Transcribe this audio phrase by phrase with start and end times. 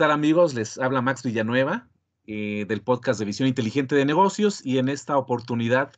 [0.00, 0.54] Hola, ¿qué tal amigos?
[0.54, 1.86] Les habla Max Villanueva
[2.26, 5.92] eh, del podcast de Visión Inteligente de Negocios y en esta oportunidad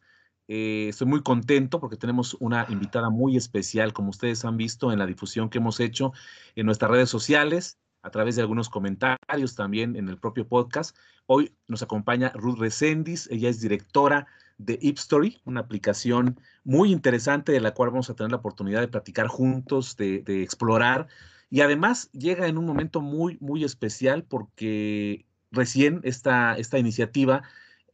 [0.48, 4.98] eh, estoy muy contento porque tenemos una invitada muy especial, como ustedes han visto en
[4.98, 6.12] la difusión que hemos hecho
[6.56, 10.96] en nuestras redes sociales, a través de algunos comentarios también en el propio podcast.
[11.26, 14.26] Hoy nos acompaña Ruth Resendis, ella es directora
[14.58, 18.88] de Ipstory, una aplicación muy interesante de la cual vamos a tener la oportunidad de
[18.88, 21.06] platicar juntos, de explorar.
[21.52, 27.42] Y además llega en un momento muy, muy especial porque recién esta, esta iniciativa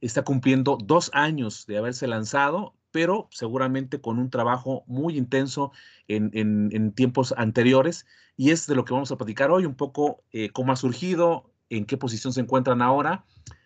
[0.01, 5.73] está cumpliendo dos años de haberse lanzado, pero seguramente con un trabajo muy intenso
[6.07, 8.07] en, en, tiempos anteriores.
[8.37, 11.51] Y es de lo que vamos a platicar hoy, un poco eh, cómo ha surgido,
[11.69, 13.25] en qué posición se encuentran ahora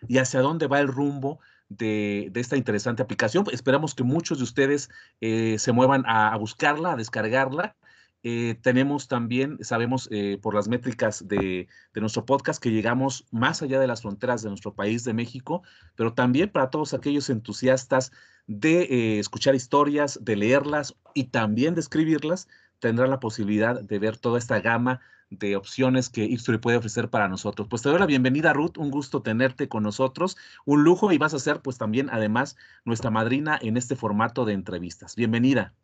[0.09, 3.45] y hacia dónde va el rumbo de, de esta interesante aplicación.
[3.53, 4.89] Esperamos que muchos de ustedes
[5.21, 7.77] eh, se muevan a, a buscarla, a descargarla
[8.25, 13.81] eh, tenemos también, sabemos eh, por las métricas de, nuestro podcast que llegamos más allá
[13.81, 15.63] de las fronteras de nuestro país, de México,
[15.97, 18.13] pero también para todos aquellos entusiastas
[18.47, 22.49] de eh, escuchar historias, de leerlas y también de escribirlas,
[22.79, 27.29] tendrán la posibilidad de ver toda esta gama de opciones que History puede ofrecer para
[27.29, 27.67] nosotros.
[27.69, 31.35] Pues te doy la bienvenida, Ruth, un gusto tenerte con nosotros, un lujo y vas
[31.35, 35.17] a ser pues también además nuestra madrina en este formato de entrevistas.
[35.17, 35.75] Bienvenida.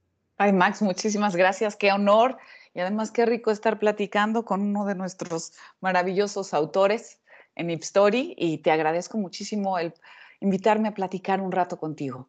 [0.40, 1.74] Ay, Max, muchísimas gracias.
[1.74, 2.38] Qué honor
[2.72, 7.20] y además qué rico estar platicando con uno de nuestros maravillosos autores
[7.56, 9.94] en Ipstory y te agradezco muchísimo el
[10.38, 12.28] invitarme a platicar un rato contigo.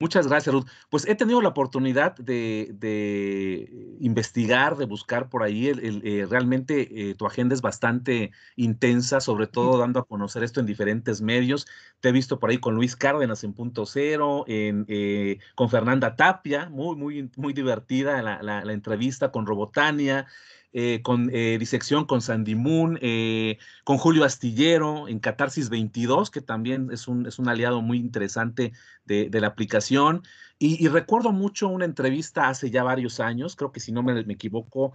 [0.00, 0.66] Muchas gracias, Ruth.
[0.90, 3.68] Pues he tenido la oportunidad de,
[3.98, 5.66] investigar, de buscar por ahí.
[5.66, 10.60] El, eh, realmente eh, tu agenda es bastante intensa, sobre todo dando a conocer esto
[10.60, 11.66] en diferentes medios.
[11.98, 16.14] Te he visto por ahí con Luis Cárdenas en Punto Cero, en, eh, con Fernanda
[16.14, 20.28] Tapia, muy, muy, muy divertida la, la entrevista con Robotania.
[20.74, 26.42] Eh, con eh, Disección con Sandy Moon, eh, con Julio Astillero en Catarsis 22, que
[26.42, 28.74] también es un, es un aliado muy interesante
[29.06, 30.22] de, la aplicación.
[30.58, 34.92] Y, recuerdo mucho una entrevista hace ya varios años, creo que si no me, equivoco,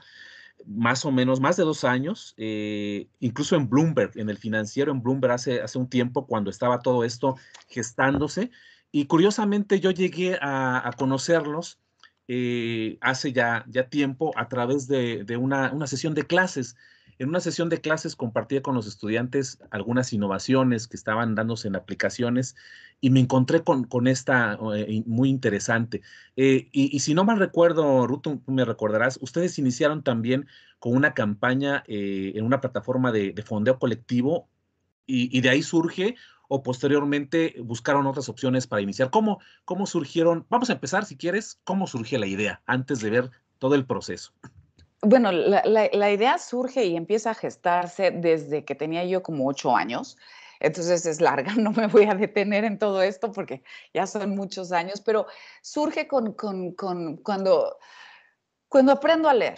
[0.67, 2.35] más o menos, más de dos años,
[3.19, 7.03] incluso en Bloomberg, en el financiero en Bloomberg hace, hace un tiempo cuando estaba todo
[7.03, 7.35] esto
[7.67, 8.51] gestándose.
[8.91, 11.79] Y curiosamente yo llegué a, a conocerlos
[12.27, 16.75] eh, hace ya, ya tiempo a través de, una, sesión de clases.
[17.19, 21.75] En una sesión de clases compartía con los estudiantes algunas innovaciones que estaban dándose en
[21.75, 22.55] aplicaciones
[23.01, 26.01] y me encontré con, con esta eh, muy interesante.
[26.35, 30.47] Eh, y, si no mal recuerdo, Ruth, me recordarás, ustedes iniciaron también
[30.79, 34.47] con una campaña en una plataforma de, fondeo colectivo
[35.05, 36.15] y, de ahí surge
[36.55, 39.09] o posteriormente buscaron otras opciones para iniciar?
[39.09, 40.45] ¿Cómo, cómo surgieron?
[40.49, 44.33] Vamos a empezar, si quieres, ¿cómo surge la idea antes de ver todo el proceso?
[45.01, 50.15] Bueno, la, idea surge y empieza a gestarse desde que tenía yo como ocho años.
[50.59, 54.71] Entonces es larga, no me voy a detener en todo esto porque ya son muchos
[54.71, 55.25] años, pero
[55.63, 57.79] surge con, con, con cuando,
[58.69, 59.57] cuando aprendo a leer,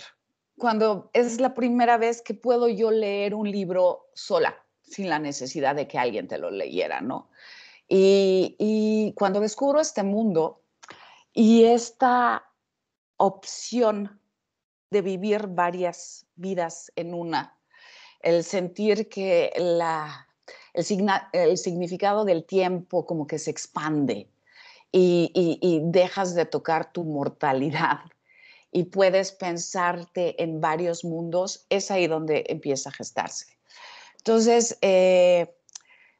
[0.57, 5.75] cuando es la primera vez que puedo yo leer un libro sola sin la necesidad
[5.75, 7.29] de que alguien te lo leyera, ¿no?
[7.87, 10.63] Y, cuando descubro este mundo
[11.33, 12.43] y esta
[13.17, 14.19] opción
[14.89, 17.57] de vivir varias vidas en una,
[18.21, 20.27] el sentir que la,
[20.73, 24.29] el, significado del tiempo como que se expande
[24.91, 27.99] y, y dejas de tocar tu mortalidad
[28.71, 33.54] y puedes pensarte en varios mundos, es ahí donde empieza a gestarse.
[34.25, 35.55] Entonces, eh,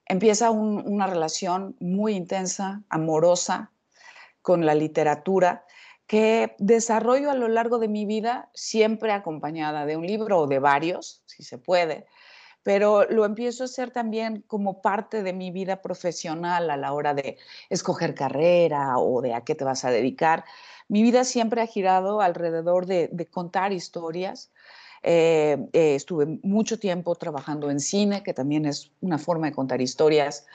[0.06, 3.72] empieza una relación muy intensa, amorosa,
[4.44, 5.66] con la literatura,
[6.06, 10.60] que desarrollo a lo largo de mi vida, siempre acompañada de un libro o de
[10.60, 12.06] varios, si se puede,
[12.62, 17.16] pero lo empiezo a hacer también como parte de mi vida profesional a la hora
[17.16, 17.40] de
[17.72, 20.46] escoger carrera o de a qué te vas a dedicar.
[20.90, 24.52] Mi vida siempre ha girado alrededor de contar historias,
[25.08, 29.80] eh, eh, estuve mucho tiempo trabajando en cine, que también es una forma de contar
[29.80, 30.48] historias,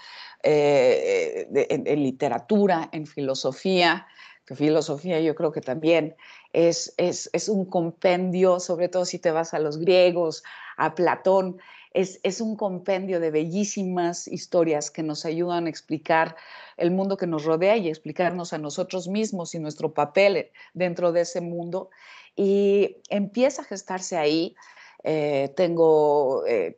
[0.42, 4.08] eh, en, literatura, en filosofía,
[4.44, 6.16] que filosofía yo creo que también
[6.52, 10.42] es, es, es, un compendio, sobre todo si te vas a los griegos,
[10.76, 11.58] a Platón,
[11.94, 16.34] es, es, un compendio de bellísimas historias que nos ayudan a explicar
[16.76, 21.20] el mundo que nos rodea y explicarnos a nosotros mismos y nuestro papel dentro de
[21.20, 21.90] ese mundo
[22.40, 24.56] y empieza a gestarse ahí.
[25.04, 26.74] Eh, tengo eh,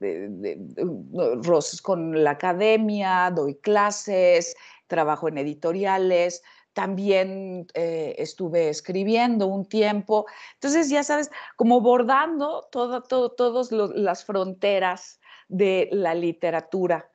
[1.45, 4.57] roces con la academia, doy clases,
[4.89, 6.43] trabajo en editoriales,
[6.73, 10.27] también eh, estuve escribiendo un tiempo.
[10.55, 17.09] Entonces, ya sabes, como bordando todo, todo, todas las fronteras de la literatura.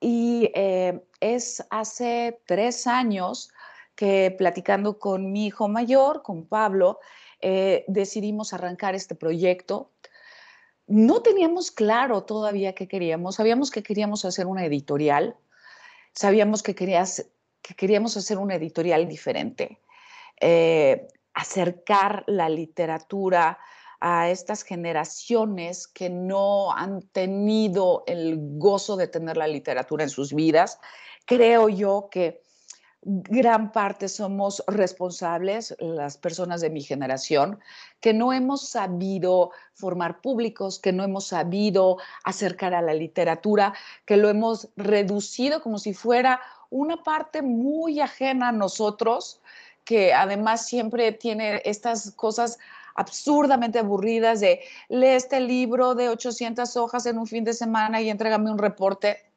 [0.00, 3.50] Y eh, es hace tres años
[3.94, 6.98] que platicando con mi hijo mayor, con Pablo,
[7.46, 9.90] eh, decidimos arrancar este proyecto.
[10.86, 13.34] No teníamos claro todavía qué queríamos.
[13.34, 15.36] Sabíamos que queríamos hacer una editorial.
[16.14, 17.26] Sabíamos que, querías,
[17.60, 19.78] que queríamos hacer una editorial diferente.
[20.40, 23.58] Eh, acercar la literatura
[24.00, 30.32] a estas generaciones que no han tenido el gozo de tener la literatura en sus
[30.32, 30.80] vidas.
[31.26, 32.43] Creo yo que
[33.04, 37.60] gran parte somos responsables, las personas de mi generación,
[38.00, 43.74] que no hemos sabido formar públicos, que no hemos sabido acercar a la literatura,
[44.06, 46.40] que lo hemos reducido como si fuera
[46.70, 49.40] una parte muy ajena a nosotros,
[49.84, 52.58] que además siempre tiene estas cosas
[52.94, 58.08] absurdamente aburridas de lee este libro de 800 hojas en un fin de semana y
[58.08, 59.33] entrégame un reporte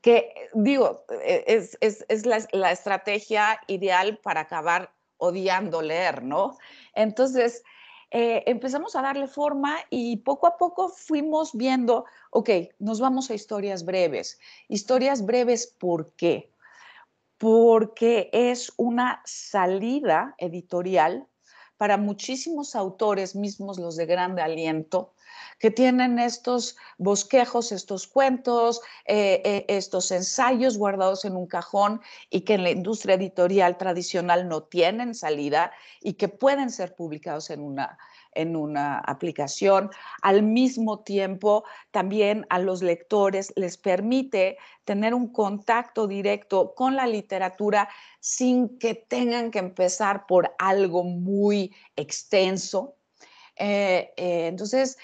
[0.00, 1.44] que digo, e,
[1.80, 6.56] es, la, estrategia ideal para acabar odiando leer, ¿no?
[6.94, 7.62] Entonces,
[8.10, 13.34] eh, empezamos a darle forma y poco a poco fuimos viendo, ok, nos vamos a
[13.34, 14.38] historias breves.
[14.68, 16.50] Historias breves, ¿por qué?
[17.36, 21.26] Porque es una salida editorial
[21.76, 25.12] para muchísimos autores, mismos los de grande aliento,
[25.58, 32.00] que tienen estos bosquejos, estos cuentos, eh, eh, estos ensayos guardados en un cajón
[32.30, 37.50] y que en la industria editorial tradicional no tienen salida y que pueden ser publicados
[37.50, 37.98] en una,
[38.32, 39.90] en una aplicación.
[40.22, 47.06] Al mismo tiempo, también a los lectores les permite tener un contacto directo con la
[47.06, 47.88] literatura
[48.20, 52.94] sin que tengan que empezar por algo muy extenso.
[53.56, 54.96] Eh, entonces,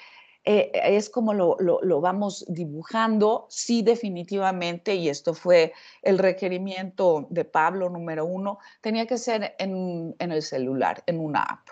[0.47, 7.89] eh, es como lo, vamos dibujando, sí definitivamente, y esto fue el requerimiento de Pablo
[7.89, 11.69] número uno, tenía que ser en, el celular, en una app.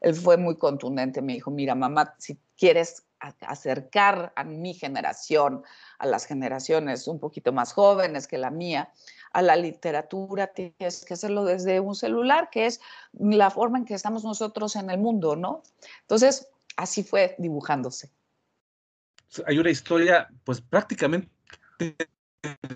[0.00, 5.62] Él fue muy contundente, me dijo, mira, mamá, si quieres acercar a mi generación,
[5.98, 8.92] a las generaciones un poquito más jóvenes que la mía,
[9.32, 12.80] a la literatura, tienes que hacerlo desde un celular, que es
[13.12, 15.62] la forma en que estamos nosotros en el mundo, ¿no?
[16.02, 18.10] Entonces, así fue dibujándose.
[19.46, 21.30] Hay una historia, pues prácticamente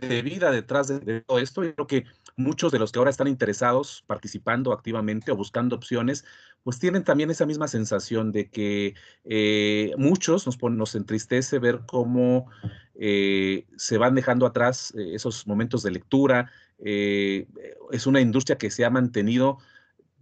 [0.01, 1.65] de vida detrás de, todo esto.
[1.65, 2.05] y creo que
[2.37, 6.25] muchos de los que ahora están interesados, participando activamente o buscando opciones,
[6.63, 8.95] pues tienen también esa misma sensación de que
[9.25, 12.51] eh, muchos nos, nos entristece ver cómo
[12.95, 16.51] eh, se van dejando atrás eh, esos momentos de lectura.
[16.79, 19.59] es una industria que se ha mantenido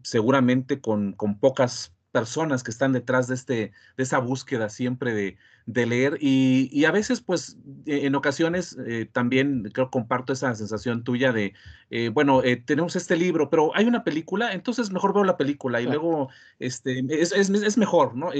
[0.02, 5.36] seguramente con, con pocas personas que están detrás de, este, de esa búsqueda siempre de,
[5.86, 11.30] leer y, a veces pues e, en ocasiones eh, también creo comparto esa sensación tuya
[11.30, 11.52] de,
[11.90, 15.82] eh, bueno, eh, tenemos este libro, pero hay una película, entonces mejor veo la película
[15.82, 18.30] y luego este, es, es, mejor, ¿no?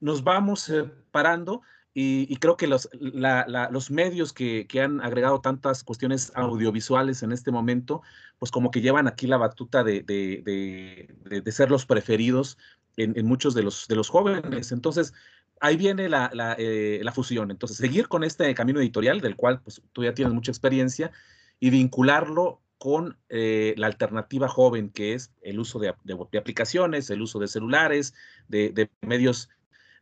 [0.00, 0.70] nos vamos
[1.10, 1.62] parando
[1.94, 8.02] y, creo que los, los medios que, han agregado tantas cuestiones audiovisuales en este momento,
[8.38, 12.58] pues como que llevan aquí la batuta de, de ser los preferidos
[12.96, 14.72] en, muchos de los, de los jóvenes.
[14.72, 15.12] Entonces,
[15.60, 17.50] ahí viene la, eh, la, fusión.
[17.50, 21.12] Entonces, seguir con este camino editorial, del cual pues, tú ya tienes mucha experiencia,
[21.60, 27.22] y vincularlo con eh, la alternativa joven, que es el uso de, de, aplicaciones, el
[27.22, 28.14] uso de celulares,
[28.48, 29.48] de, de, medios,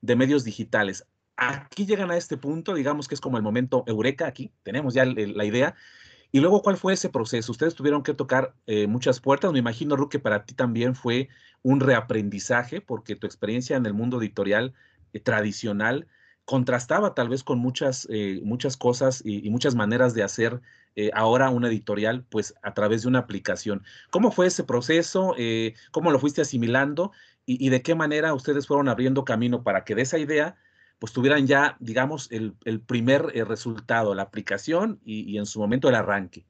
[0.00, 1.06] de medios digitales.
[1.36, 5.04] Aquí llegan a este punto, digamos que es como el momento eureka aquí, tenemos ya
[5.04, 5.74] la idea,
[6.34, 7.52] y luego, ¿cuál fue ese proceso?
[7.52, 9.52] Ustedes tuvieron que tocar eh, muchas puertas.
[9.52, 11.28] Me imagino, Ru, que para ti también fue
[11.62, 14.74] un reaprendizaje, porque tu experiencia en el mundo editorial
[15.12, 16.08] eh, tradicional
[16.44, 20.60] contrastaba tal vez con muchas, eh, muchas cosas y, muchas maneras de hacer
[21.12, 23.84] ahora una editorial, pues a través de una aplicación.
[24.10, 25.36] ¿Cómo fue ese proceso?
[25.92, 27.12] ¿Cómo lo fuiste asimilando?
[27.46, 30.56] Y, y, de qué manera ustedes fueron abriendo camino para que de esa idea
[31.04, 35.96] pues tuvieran ya, digamos, el, primer eh, resultado, la aplicación y, en su momento el
[35.96, 36.46] arranque?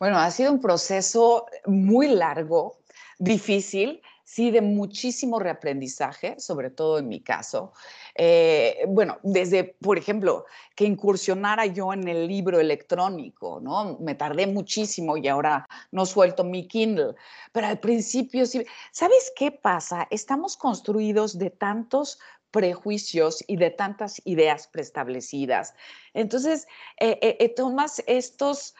[0.00, 2.80] Bueno, ha sido un proceso muy largo,
[3.20, 7.72] difícil, sí, de muchísimo reaprendizaje, sobre todo en mi caso.
[8.16, 13.98] Eh, bueno, desde, por ejemplo, que incursionara yo en el libro electrónico, ¿no?
[14.00, 17.14] Me tardé muchísimo y ahora no suelto mi Kindle,
[17.52, 18.64] pero al principio sí.
[18.90, 20.08] ¿Sabes qué pasa?
[20.10, 22.18] Estamos construidos de tantos
[22.50, 25.74] prejuicios y de tantas ideas preestablecidas.
[26.14, 26.66] Entonces,
[26.98, 28.74] eh, eh, eh, tomas estos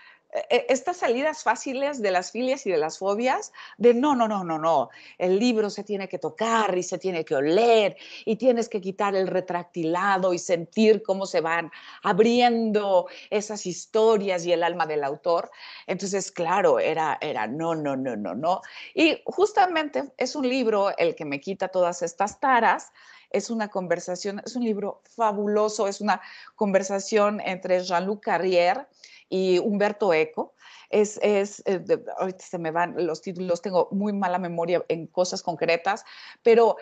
[0.49, 4.59] estas salidas fáciles de las filias y de las fobias, de no, no, no, no,
[4.61, 8.81] no, el libro se tiene que tocar y se tiene que oler y tienes que
[8.81, 11.73] quitar el retractilado y sentir cómo se van
[12.05, 15.51] abriendo esas historias y el alma del autor.
[15.89, 18.61] Entonces, claro, era, era no, no, no, no, no.
[18.95, 22.93] Y justamente es un libro el que me quita todas estas taras
[23.31, 26.21] es una conversación, es un libro fabuloso, es una
[26.57, 28.87] conversación entre Jean-Luc Carrière
[29.29, 30.55] y Humberto Eco.
[30.91, 31.83] Es, es eh,
[32.19, 36.05] ahorita se me van los títulos, tengo muy mala memoria en cosas concretas,
[36.43, 36.77] pero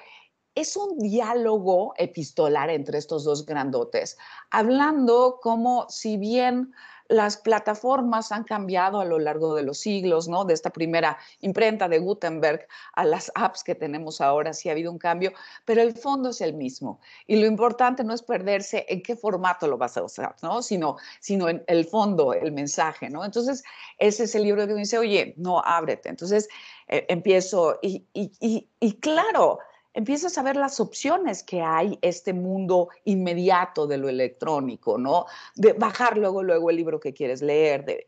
[0.55, 4.19] es un diálogo epistolar entre estos dos grandotes,
[4.51, 6.73] hablando como si bien
[7.09, 10.45] las plataformas han cambiado a lo largo de los siglos, ¿no?
[10.45, 14.93] De esta primera imprenta de Gutenberg a las apps que tenemos ahora, sí ha habido
[14.93, 15.33] un cambio,
[15.65, 17.01] pero el fondo es el mismo.
[17.27, 20.63] Y lo importante no es perderse en qué formato lo vas a usar, ¿no?
[20.63, 23.25] Sino, sino en el fondo, el mensaje, ¿no?
[23.25, 23.65] Entonces,
[23.99, 26.11] ese es el libro que dice, oye, no, ábrete.
[26.11, 26.49] Entonces,
[26.89, 29.59] eh, empiezo y claro,
[29.99, 35.27] empiezas a ver las opciones que hay este mundo inmediato de lo electrónico, ¿no?
[35.57, 37.85] De bajar luego, luego el libro que quieres leer.
[37.85, 38.07] De,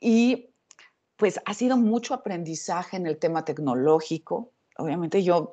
[0.00, 0.48] y
[1.16, 4.50] pues ha sido mucho aprendizaje en el tema tecnológico.
[4.78, 5.52] Obviamente yo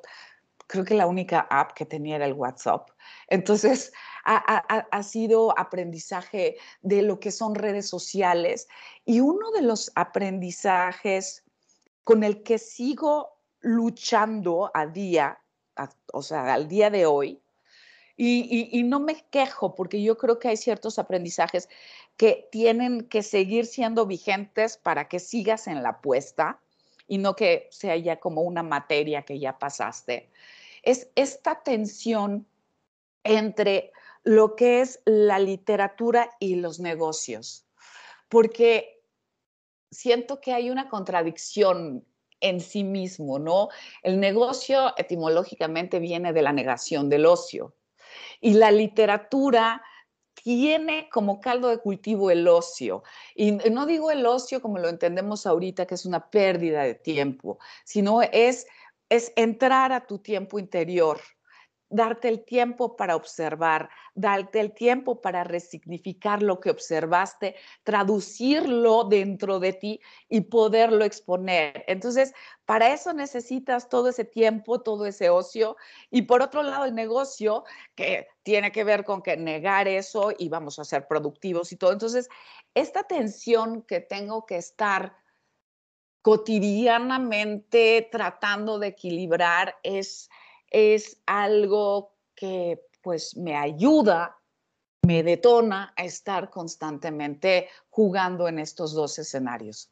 [0.66, 2.88] creo que la única app que tenía era el WhatsApp.
[3.28, 3.92] Entonces,
[4.24, 8.68] ha, ha, ha, sido aprendizaje de lo que son redes sociales
[9.04, 11.44] y uno de los aprendizajes
[12.04, 15.38] con el que sigo luchando a día
[16.12, 17.40] o sea, al día de hoy.
[18.16, 21.68] Y, no me quejo porque yo creo que hay ciertos aprendizajes
[22.16, 26.60] que tienen que seguir siendo vigentes para que sigas en la apuesta
[27.08, 30.30] y no que sea ya como una materia que ya pasaste.
[30.84, 32.46] Es esta tensión
[33.24, 37.66] entre lo que es la literatura y los negocios,
[38.28, 39.02] porque
[39.90, 42.04] siento que hay una contradicción
[42.44, 43.68] en sí mismo, ¿no?
[44.02, 47.74] El negocio etimológicamente viene de la negación del ocio
[48.40, 49.82] y la literatura
[50.34, 53.02] tiene como caldo de cultivo el ocio.
[53.34, 57.58] Y no digo el ocio como lo entendemos ahorita, que es una pérdida de tiempo,
[57.84, 58.66] sino es,
[59.08, 61.18] es entrar a tu tiempo interior,
[61.88, 69.60] darte el tiempo para observar, darte el tiempo para resignificar lo que observaste, traducirlo dentro
[69.60, 71.84] de ti y poderlo exponer.
[71.86, 72.32] Entonces,
[72.64, 75.76] para eso necesitas todo ese tiempo, todo ese ocio.
[76.10, 77.64] Y por otro lado, el negocio,
[77.94, 81.92] que tiene que ver con que negar eso y vamos a ser productivos y todo.
[81.92, 82.28] Entonces,
[82.74, 85.16] esta tensión que tengo que estar
[86.22, 90.30] cotidianamente tratando de equilibrar es
[90.74, 94.36] es algo que pues me ayuda,
[95.06, 99.88] me detona a estar constantemente jugando en estos dos escenarios.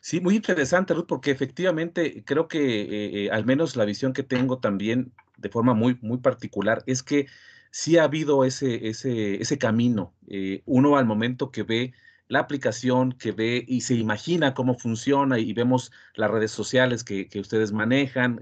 [0.00, 4.22] Sí, muy interesante, Ruth, porque efectivamente creo que eh, eh, al menos la visión que
[4.22, 7.26] tengo también de forma muy, muy particular es que
[7.72, 10.14] sí ha habido ese, ese, ese camino.
[10.28, 11.92] Eh, uno al momento que ve
[12.28, 17.28] la aplicación, que ve y se imagina cómo funciona y vemos las redes sociales que,
[17.28, 18.38] que ustedes manejan,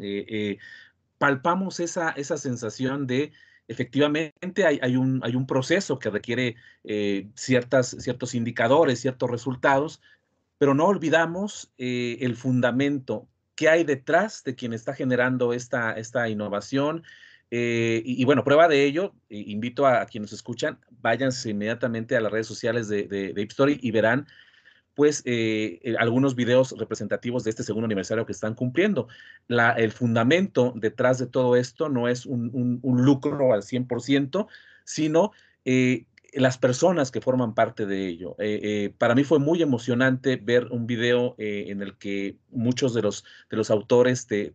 [1.24, 3.32] palpamos esa, esa sensación de
[3.66, 10.02] efectivamente hay, hay, un, hay un proceso que requiere eh, ciertas, ciertos indicadores, ciertos resultados,
[10.58, 16.28] pero no olvidamos eh, el fundamento que hay detrás de quien está generando esta, esta
[16.28, 17.04] innovación.
[17.50, 22.48] Eh, y, bueno, prueba de ello, invito a, quienes escuchan, váyanse inmediatamente a las redes
[22.48, 24.26] sociales de, de, de y verán
[24.94, 29.08] pues eh, eh, algunos videos representativos de este segundo aniversario que están cumpliendo.
[29.48, 34.46] El fundamento detrás de todo esto no es un, lucro al 100%,
[34.84, 35.32] sino
[35.64, 38.36] eh, las personas que forman parte de ello.
[38.98, 43.56] para mí fue muy emocionante ver un video en el que muchos de los, de
[43.56, 44.52] los autores te,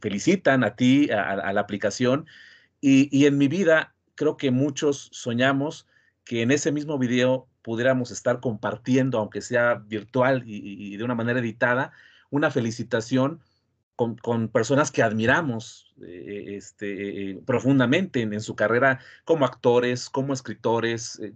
[0.00, 2.26] felicitan a ti, a, la aplicación,
[2.80, 5.86] y, y en mi vida creo que muchos soñamos
[6.24, 11.40] que en ese mismo video pudiéramos estar compartiendo, aunque sea virtual y, de una manera
[11.40, 11.92] editada,
[12.30, 13.40] una felicitación
[13.96, 21.32] con, personas que admiramos eh, este, profundamente en, su carrera como actores, como escritores, eh,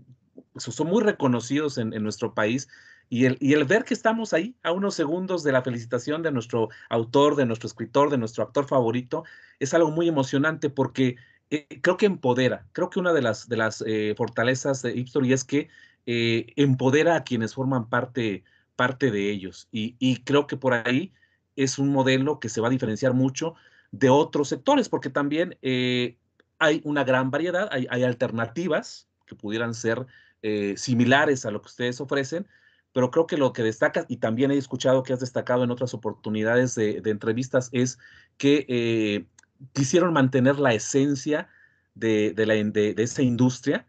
[0.58, 2.68] son muy reconocidos en, nuestro país.
[3.08, 6.30] Y el, y el, ver que estamos ahí a unos segundos de la felicitación de
[6.30, 9.24] nuestro autor, de nuestro escritor, de nuestro actor favorito,
[9.60, 11.16] es algo muy emocionante porque
[11.48, 12.66] eh, creo que empodera.
[12.72, 13.82] Creo que una de las, de las
[14.14, 15.68] fortalezas de Ipstory es que
[16.10, 18.42] eh, empodera a quienes forman parte,
[18.76, 19.68] parte de ellos.
[19.70, 21.12] Y, creo que por ahí
[21.54, 23.56] es un modelo que se va a diferenciar mucho
[23.90, 26.16] de otros sectores, porque también eh,
[26.58, 30.06] hay una gran variedad, hay, alternativas que pudieran ser
[30.40, 32.46] eh, similares a lo que ustedes ofrecen,
[32.94, 35.92] pero creo que lo que destaca, y también he escuchado que has destacado en otras
[35.92, 37.98] oportunidades de, entrevistas, es
[38.38, 39.26] que
[39.74, 41.50] quisieron mantener la esencia
[41.94, 43.84] de, la, de, esa industria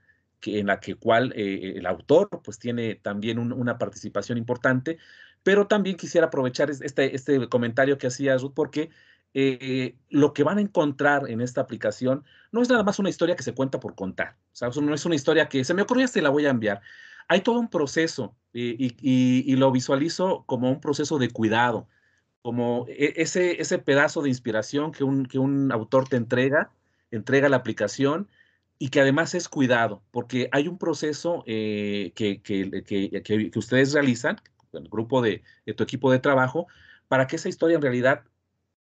[0.45, 4.97] en la que cual eh, el autor pues tiene también una participación importante,
[5.43, 8.89] pero también quisiera aprovechar este, este comentario que hacía Ruth porque
[9.33, 13.35] eh, lo que van a encontrar en esta aplicación no es nada más una historia
[13.35, 16.21] que se cuenta por contar, o no es una historia que se me ocurrió y
[16.21, 16.81] la voy a enviar.
[17.27, 21.87] Hay todo un proceso eh, y, lo visualizo como un proceso de cuidado,
[22.41, 26.71] como e, ese, ese pedazo de inspiración que un, que un autor te entrega,
[27.11, 28.27] entrega la aplicación
[28.79, 32.83] y que además es cuidado, porque hay un proceso eh, que, que,
[33.23, 34.37] que, ustedes realizan,
[34.71, 35.43] el grupo de,
[35.75, 36.67] tu equipo de trabajo,
[37.09, 38.23] para que esa historia en realidad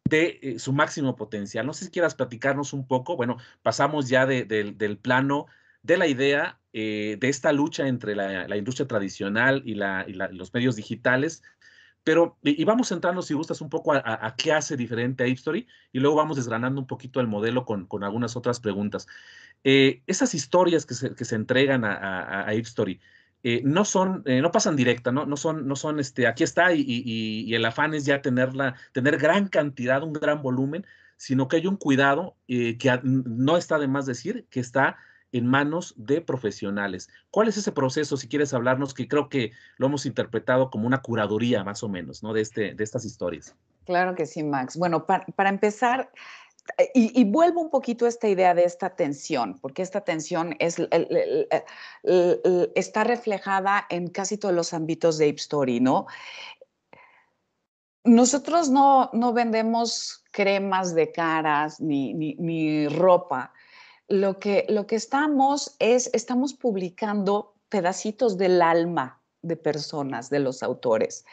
[0.09, 1.65] de eh, su máximo potencial.
[1.65, 5.45] No sé si quieras platicarnos un poco, bueno, pasamos ya del plano
[5.83, 11.43] de la idea eh, de esta lucha entre la, industria tradicional y, los medios digitales,
[12.03, 15.99] pero y, vamos centrarnos, si gustas, un poco a, qué hace diferente a Story y
[15.99, 19.07] luego vamos desgranando un poquito el modelo con, algunas otras preguntas.
[19.63, 22.53] Eh, esas historias que se, entregan a, a,
[23.45, 25.25] eh, no son, eh, no pasan directa, ¿no?
[25.25, 29.47] No son, no son, este, aquí está y, el afán es ya tenerla, tener gran
[29.47, 34.45] cantidad, un gran volumen, sino que hay un cuidado que no está de más decir
[34.49, 34.97] que está
[35.33, 37.09] en manos de profesionales.
[37.31, 41.01] ¿Cuál es ese proceso, si quieres hablarnos, que creo que lo hemos interpretado como una
[41.01, 42.31] curaduría más o menos, ¿no?
[42.31, 43.55] De, este, de estas historias.
[43.85, 44.77] Claro que sí, Max.
[44.77, 46.09] Bueno, para empezar,
[46.93, 50.77] y, vuelvo un poquito a esta idea de esta tensión, porque esta tensión es,
[52.75, 56.07] está reflejada en casi todos los ámbitos de Ape Story, ¿no?
[58.05, 63.53] Nosotros no, no vendemos cremas de caras ni, ni, ropa.
[64.07, 70.63] Lo que, lo que estamos es, estamos publicando pedacitos del alma de personas, de los
[70.63, 71.25] autores.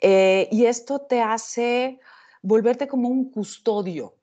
[0.00, 2.00] Eh, y esto te hace
[2.42, 4.16] volverte como un custodio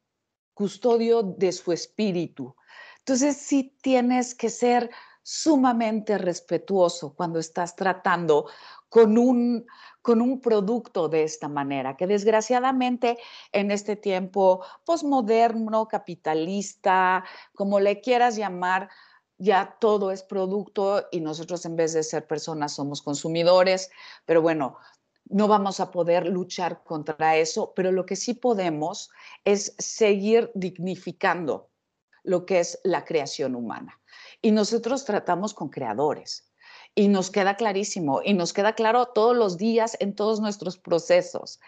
[0.54, 2.56] custodio de su espíritu.
[3.00, 4.90] Entonces sí tienes que ser
[5.22, 8.48] sumamente respetuoso cuando estás tratando
[8.90, 9.66] con un,
[10.04, 13.18] con un producto de esta manera, que desgraciadamente
[13.54, 17.24] en este tiempo posmoderno, capitalista,
[17.56, 18.90] como le quieras llamar,
[19.38, 23.90] ya todo es producto y nosotros en vez de ser personas somos consumidores,
[24.26, 24.78] pero bueno,
[25.30, 29.10] no vamos a poder luchar contra eso, pero lo que sí podemos
[29.46, 31.70] es seguir dignificando
[32.24, 34.02] lo que es la creación humana.
[34.42, 36.53] Y nosotros tratamos con creadores.
[36.96, 41.60] Y nos queda clarísimo, y nos queda claro todos los días en todos nuestros procesos.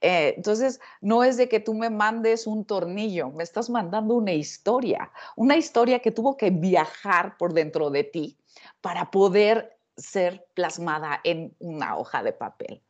[0.00, 4.32] Eh, entonces, no es de que tú me mandes un tornillo, me estás mandando una
[4.32, 8.36] historia, una historia que tuvo que viajar por dentro de ti
[8.80, 12.82] para poder ser plasmada en una hoja de papel.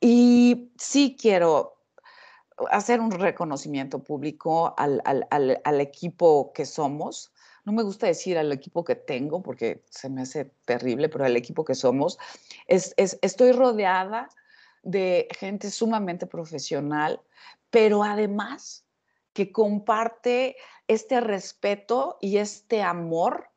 [0.00, 1.76] Y sí quiero
[2.70, 7.32] hacer un reconocimiento público al, equipo que somos.
[7.64, 11.36] No me gusta decir al equipo que tengo porque se me hace terrible, pero al
[11.36, 12.18] equipo que somos.
[12.66, 14.28] estoy rodeada
[14.82, 17.20] de gente sumamente profesional,
[17.70, 18.84] pero además
[19.32, 20.56] que comparte
[20.88, 23.50] este respeto y este amor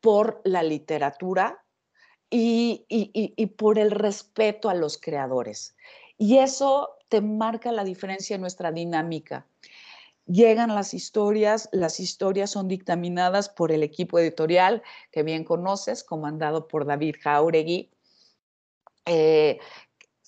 [0.00, 1.62] por la literatura,
[2.32, 5.76] y, por el respeto a los creadores.
[6.16, 9.46] Y eso te marca la diferencia en nuestra dinámica.
[10.26, 16.68] Llegan las historias, las historias son dictaminadas por el equipo editorial que bien conoces, comandado
[16.68, 17.90] por David Jauregui.
[19.04, 19.58] Eh,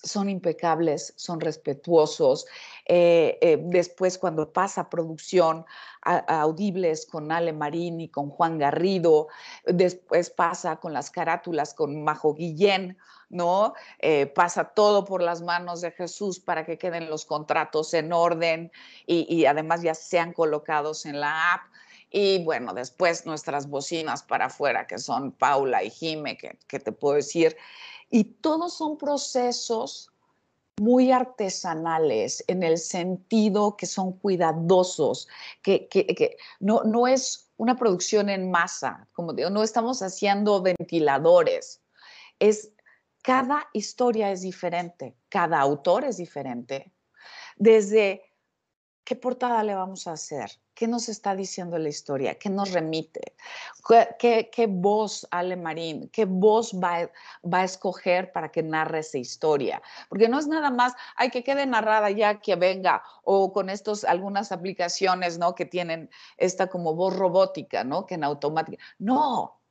[0.05, 2.45] son impecables, son respetuosos.
[2.85, 5.65] Eh, eh, después, cuando pasa producción,
[6.01, 9.27] audibles con Ale Marín y con Juan Garrido,
[9.65, 13.73] después pasa con las carátulas con Majo Guillén, ¿no?
[13.97, 18.71] Eh, pasa todo por las manos de Jesús para que queden los contratos en orden
[19.07, 21.61] y, además ya sean colocados en la app.
[22.11, 26.91] Y bueno, después nuestras bocinas para afuera, que son Paula y Jime, que, que te
[26.91, 27.57] puedo decir.
[28.09, 30.11] Y todos son procesos
[30.77, 35.27] muy artesanales en el sentido que son cuidadosos,
[35.61, 41.81] que, no, no, es una producción en masa, como digo, no estamos haciendo ventiladores,
[42.39, 42.71] es
[43.21, 46.93] cada historia es diferente, cada autor es diferente.
[47.55, 48.21] Desde
[49.05, 52.35] qué portada le vamos a hacer, ¿Qué nos está diciendo la historia?
[52.35, 53.33] ¿Qué nos remite?
[54.19, 57.09] ¿Qué, voz, Ale Marín, qué voz va,
[57.41, 59.81] va, a escoger para que narre esa historia?
[60.09, 64.03] Porque no es nada más, hay que quede narrada ya que venga, o con estos,
[64.03, 65.55] algunas aplicaciones, ¿no?
[65.55, 68.05] Que tienen esta como voz robótica, ¿no?
[68.05, 68.83] Que en automática.
[68.99, 69.61] No,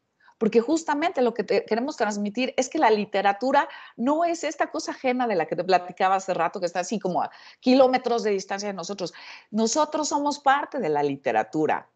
[0.44, 5.26] porque justamente lo que queremos transmitir es que la literatura no es esta cosa ajena
[5.26, 7.30] de la que te platicaba hace rato, que está así como a
[7.60, 9.14] kilómetros de distancia de nosotros.
[9.50, 11.88] Nosotros somos parte de la literatura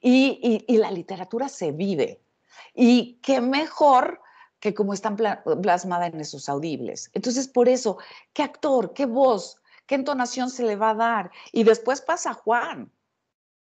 [0.00, 2.22] y, la literatura se vive.
[2.72, 4.22] Y qué mejor
[4.60, 5.18] que como están
[5.60, 7.10] plasmada en esos audibles.
[7.12, 7.98] Entonces, por eso,
[8.32, 11.30] ¿qué actor, qué voz, qué entonación se le va a dar?
[11.52, 12.90] Y después pasa Juan.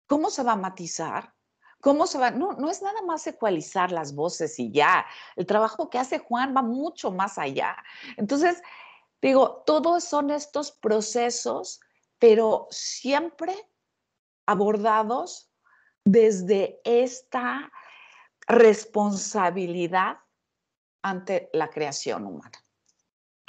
[0.06, 1.34] ¿Cómo se va a matizar?
[1.80, 2.30] ¿Cómo se va?
[2.30, 5.06] No, no es nada más ecualizar las voces y ya.
[5.36, 7.76] El trabajo que hace Juan va mucho más allá.
[8.16, 8.62] Entonces,
[9.22, 11.80] digo, todos son estos procesos,
[12.18, 13.54] pero siempre
[14.46, 15.50] abordados
[16.04, 17.70] desde esta
[18.46, 20.18] responsabilidad
[21.02, 22.58] ante la creación humana.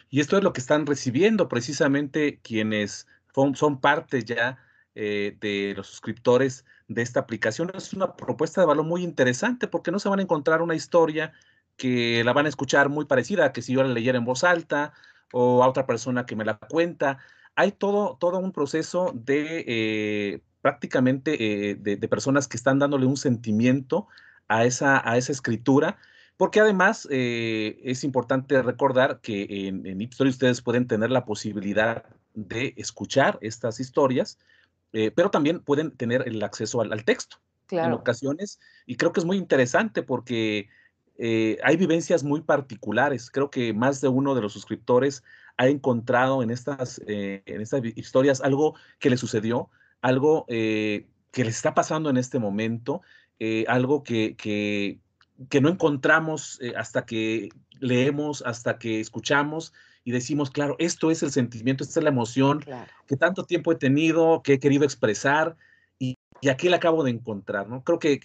[0.10, 3.08] Y esto es lo que están recibiendo precisamente quienes
[3.54, 4.58] son, parte ya
[5.02, 7.72] eh, de los suscriptores de esta aplicación.
[7.74, 11.32] Es una propuesta de valor muy interesante porque no se van a encontrar una historia
[11.78, 14.44] que la van a escuchar muy parecida a que si yo la leyera en voz
[14.44, 14.92] alta
[15.32, 17.20] o a otra persona que me la cuenta.
[17.56, 23.16] Hay todo, todo un proceso de eh, prácticamente eh, de, personas que están dándole un
[23.16, 24.10] sentimiento
[24.50, 25.98] a esa, a esa escritura,
[26.36, 33.38] porque además es importante recordar que en, en ustedes pueden tener la posibilidad de escuchar
[33.42, 34.38] estas historias,
[34.94, 37.38] eh, pero también pueden tener el acceso al, texto
[37.72, 40.70] en ocasiones, y creo que es muy interesante porque
[41.22, 43.30] hay vivencias muy particulares.
[43.30, 45.22] Creo que más de uno de los suscriptores
[45.58, 49.70] ha encontrado en estas, en estas historias algo que le sucedió,
[50.02, 53.02] algo eh, que les está pasando en este momento,
[53.40, 55.00] eh, algo que, que,
[55.62, 57.50] no encontramos eh, hasta que
[57.80, 62.64] leemos, hasta que escuchamos y decimos, claro, esto es el sentimiento, esta es la emoción
[63.06, 65.58] que tanto tiempo he tenido, que he querido expresar
[66.00, 66.18] y,
[66.50, 67.84] aquí la acabo de encontrar, ¿no?
[67.84, 68.20] Creo que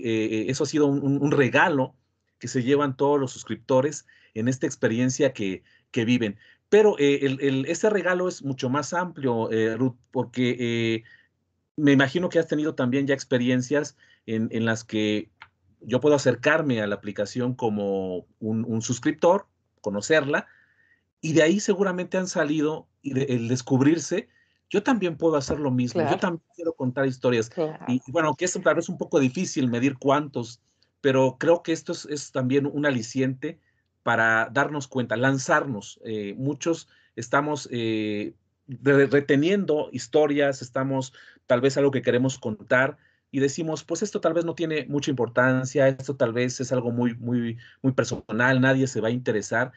[0.49, 1.95] eso ha sido un, regalo
[2.39, 6.39] que se llevan todos los suscriptores en esta experiencia que, que viven.
[6.69, 11.03] Pero el, ese regalo es mucho más amplio, Ruth, porque
[11.77, 15.31] me imagino que has tenido también ya experiencias en, las que
[15.81, 19.47] yo puedo acercarme a la aplicación como un, suscriptor,
[19.81, 20.47] conocerla,
[21.25, 24.29] y de ahí seguramente han salido y el descubrirse,
[24.69, 27.51] yo también puedo hacer lo mismo, yo también quiero contar historias.
[27.89, 30.61] Y, bueno, que es tal vez un poco difícil medir cuántos,
[31.01, 33.59] pero creo que esto es, también un aliciente
[34.03, 35.99] para darnos cuenta, lanzarnos.
[36.05, 38.35] Eh, muchos estamos eh,
[38.83, 41.15] reteniendo historias, estamos
[41.47, 42.99] tal vez algo que queremos contar
[43.31, 46.91] y decimos, pues esto tal vez no tiene mucha importancia, esto tal vez es algo
[46.91, 49.73] muy, muy, muy personal, nadie se va a interesar,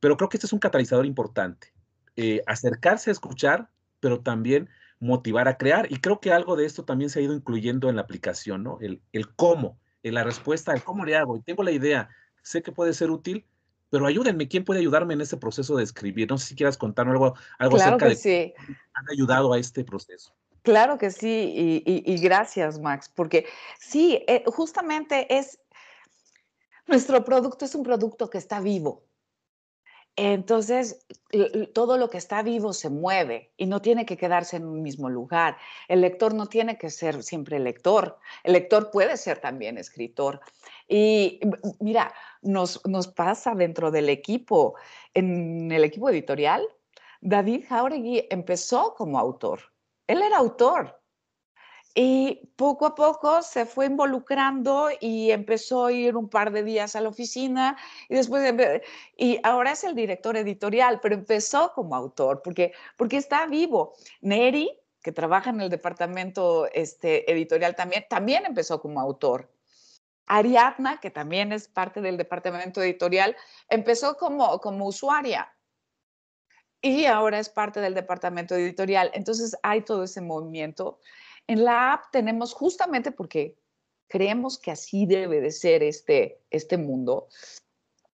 [0.00, 1.72] pero creo que este es un catalizador importante,
[2.16, 4.68] eh, acercarse a escuchar, pero también
[5.00, 5.90] motivar a crear.
[5.90, 8.78] Y creo que algo de esto también se ha ido incluyendo en la aplicación, ¿no?
[8.80, 11.36] El, el cómo, en la respuesta, el cómo le hago.
[11.36, 12.08] Y tengo la idea,
[12.42, 13.46] sé que puede ser útil,
[13.90, 16.28] pero ayúdenme, ¿quién puede ayudarme en ese proceso de escribir?
[16.28, 18.54] No sé si quieras contarme algo, algo acerca de sí.
[18.92, 20.34] han ayudado a este proceso.
[20.62, 23.46] Claro que sí, y, gracias, Max, porque
[23.78, 25.58] sí, eh, justamente es,
[26.86, 29.04] nuestro producto es un producto que está vivo.
[30.20, 31.06] Entonces,
[31.74, 35.08] todo lo que está vivo se mueve y no tiene que quedarse en un mismo
[35.08, 35.56] lugar.
[35.86, 38.18] El lector no tiene que ser siempre lector.
[38.42, 40.40] El lector puede ser también escritor.
[40.88, 41.38] Y
[41.78, 44.74] mira, nos, nos pasa dentro del equipo,
[45.14, 46.66] en el equipo editorial,
[47.20, 49.60] David Jauregui empezó como autor.
[50.08, 50.97] Él era autor.
[51.94, 56.94] Y poco a poco se fue involucrando y empezó a ir un par de días
[56.94, 57.76] a la oficina
[58.08, 58.54] y después,
[59.16, 63.94] y ahora es el director editorial, pero empezó como autor porque, porque está vivo.
[64.20, 64.70] Neri,
[65.02, 69.50] que trabaja en el departamento este, editorial también, también empezó como autor.
[70.26, 73.34] Ariadna, que también es parte del departamento editorial,
[73.68, 75.50] empezó como, como usuaria
[76.80, 79.10] y ahora es parte del departamento editorial.
[79.14, 81.00] Entonces hay todo ese movimiento.
[81.48, 83.58] En la app tenemos justamente porque
[84.06, 87.28] creemos que así debe de ser este, este mundo,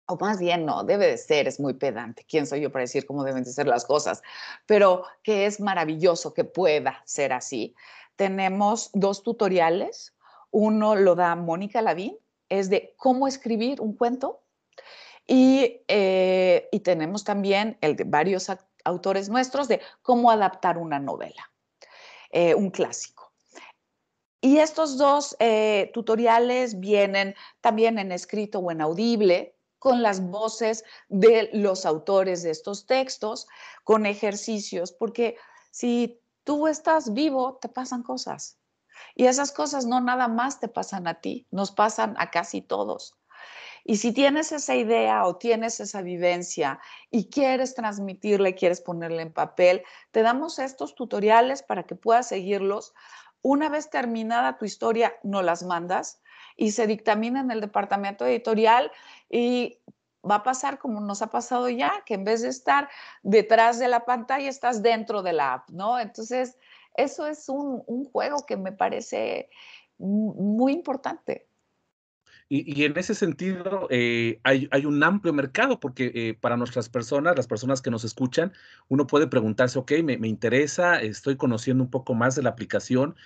[0.07, 2.27] o más bien no, debe de ser, es muy pedante.
[2.29, 4.23] ¿Quién soy yo para decir cómo deben de ser las cosas?
[4.67, 7.77] Pero que es maravilloso que pueda ser así.
[8.17, 10.15] Tenemos dos tutoriales
[10.51, 12.17] uno lo da Mónica Lavín,
[12.49, 14.43] es de cómo escribir un cuento.
[15.27, 18.51] Y, eh, tenemos también el de varios
[18.85, 21.51] autores nuestros de cómo adaptar una novela,
[22.31, 23.33] eh, un clásico.
[24.41, 30.85] Y estos dos eh, tutoriales vienen también en escrito o en audible, con las voces
[31.09, 33.47] de los autores de estos textos,
[33.85, 35.37] con ejercicios, porque
[35.71, 38.59] si tú estás vivo, te pasan cosas.
[39.15, 43.15] Y esas cosas no nada más te pasan a ti, nos pasan a casi todos.
[43.89, 46.79] Y si tienes esa idea o tienes esa vivencia
[47.11, 52.29] y quieres transmitirla y quieres ponerla en papel, te damos estos tutoriales para que puedas
[52.29, 52.93] seguirlos.
[53.41, 56.21] Una vez terminada tu historia, no las mandas
[56.55, 58.93] y se dictamina en el departamento editorial
[59.31, 59.79] y
[60.23, 62.91] va a pasar como nos ha pasado ya, que en vez de estar
[63.23, 65.99] detrás de la pantalla, estás dentro de la app, ¿no?
[65.99, 66.59] Entonces,
[66.93, 69.49] eso es un, juego que me parece
[69.97, 71.48] muy importante.
[72.51, 77.47] Y, en ese sentido, eh, hay, un amplio mercado porque eh, para nuestras personas, las
[77.47, 78.55] personas que nos escuchan,
[78.89, 83.17] uno puede preguntarse, ok, me, interesa, estoy conociendo un poco más de la aplicación,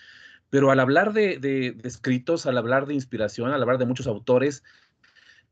[0.50, 4.64] pero al hablar de, escritos, al hablar de inspiración, al hablar de muchos autores,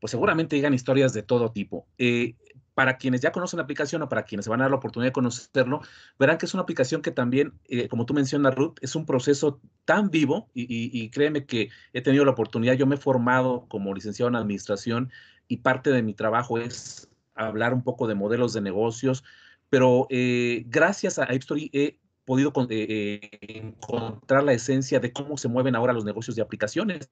[0.01, 1.87] pues seguramente llegan historias de todo tipo.
[1.97, 2.35] Eh,
[2.73, 5.09] para quienes ya conocen la aplicación o para quienes se van a dar la oportunidad
[5.09, 5.81] de conocerlo,
[6.17, 9.59] verán que es una aplicación que también, eh, como tú mencionas, Ruth, es un proceso
[9.85, 14.29] tan vivo y, créeme que he tenido la oportunidad, yo me he formado como licenciado
[14.29, 15.11] en administración
[15.47, 19.23] y parte de mi trabajo es hablar un poco de modelos de negocios,
[19.69, 25.75] pero eh, gracias a Story he podido eh, encontrar la esencia de cómo se mueven
[25.75, 27.09] ahora los negocios de aplicaciones.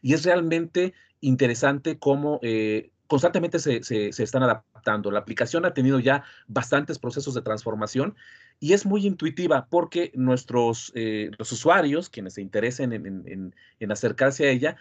[0.00, 2.38] Y es realmente interesante cómo
[3.06, 5.10] constantemente se, se, están adaptando.
[5.10, 8.16] La aplicación ha tenido ya bastantes procesos de transformación
[8.58, 14.46] y es muy intuitiva porque nuestros eh, los usuarios, quienes se interesen en, en, acercarse
[14.46, 14.76] a ella,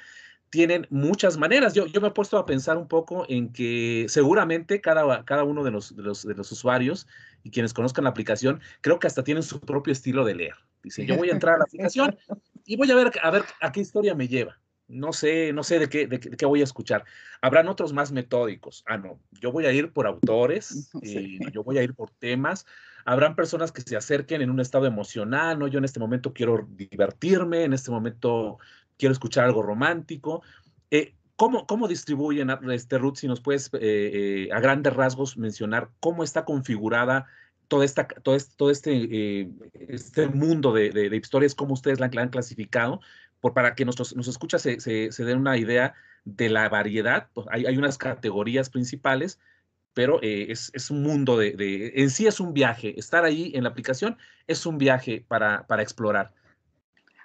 [0.50, 1.74] tienen muchas maneras.
[1.74, 5.64] Yo, yo me he puesto a pensar un poco en que seguramente cada, cada uno
[5.64, 7.08] de los, de los, de los usuarios
[7.44, 10.56] y quienes conozcan la aplicación, creo que hasta tienen su propio estilo de leer.
[10.84, 12.18] Dice, yo voy a entrar a la aplicación
[12.66, 14.61] y voy a ver, a ver a qué historia me lleva
[14.92, 17.06] no sé, no sé de qué, de, qué voy a escuchar.
[17.42, 18.84] Habrán otros más metódicos.
[18.88, 22.66] Ah, no, yo voy a ir por autores, eh, yo voy a ir por temas.
[23.06, 25.68] Habrán personas que se acerquen en un estado emocional, ¿no?
[25.68, 28.60] Yo en este momento quiero divertirme, en este momento
[28.98, 30.44] quiero escuchar algo romántico.
[30.92, 36.24] Eh, ¿cómo, ¿Cómo distribuyen, este, Ruth, si nos puedes eh, a grandes rasgos mencionar cómo
[36.24, 37.26] está configurada
[37.72, 39.50] toda esta, todo, este, todo este,
[39.88, 43.00] este mundo de, de, historias, cómo ustedes la, han clasificado,
[43.42, 47.28] por, para que nuestros, nos escucha se, se, den una idea de la variedad.
[47.34, 49.40] Pues hay, hay, unas categorías principales,
[49.94, 52.98] pero eh, es, es, un mundo de, de, en sí es un viaje.
[52.98, 56.34] Estar ahí en la aplicación es un viaje para, para explorar.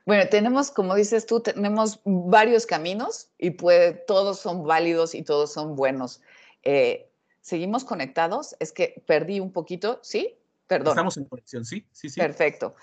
[0.06, 5.52] Bueno, tenemos, como dices tú, tenemos varios caminos y puede, todos son válidos y todos
[5.52, 6.22] son buenos.
[6.62, 8.56] Eh, ¿Seguimos conectados?
[8.60, 10.38] Es que perdí un poquito, ¿sí?
[10.68, 10.92] Perdón.
[10.92, 12.20] Estamos en conexión, sí, sí, sí.
[12.20, 12.76] Perfecto.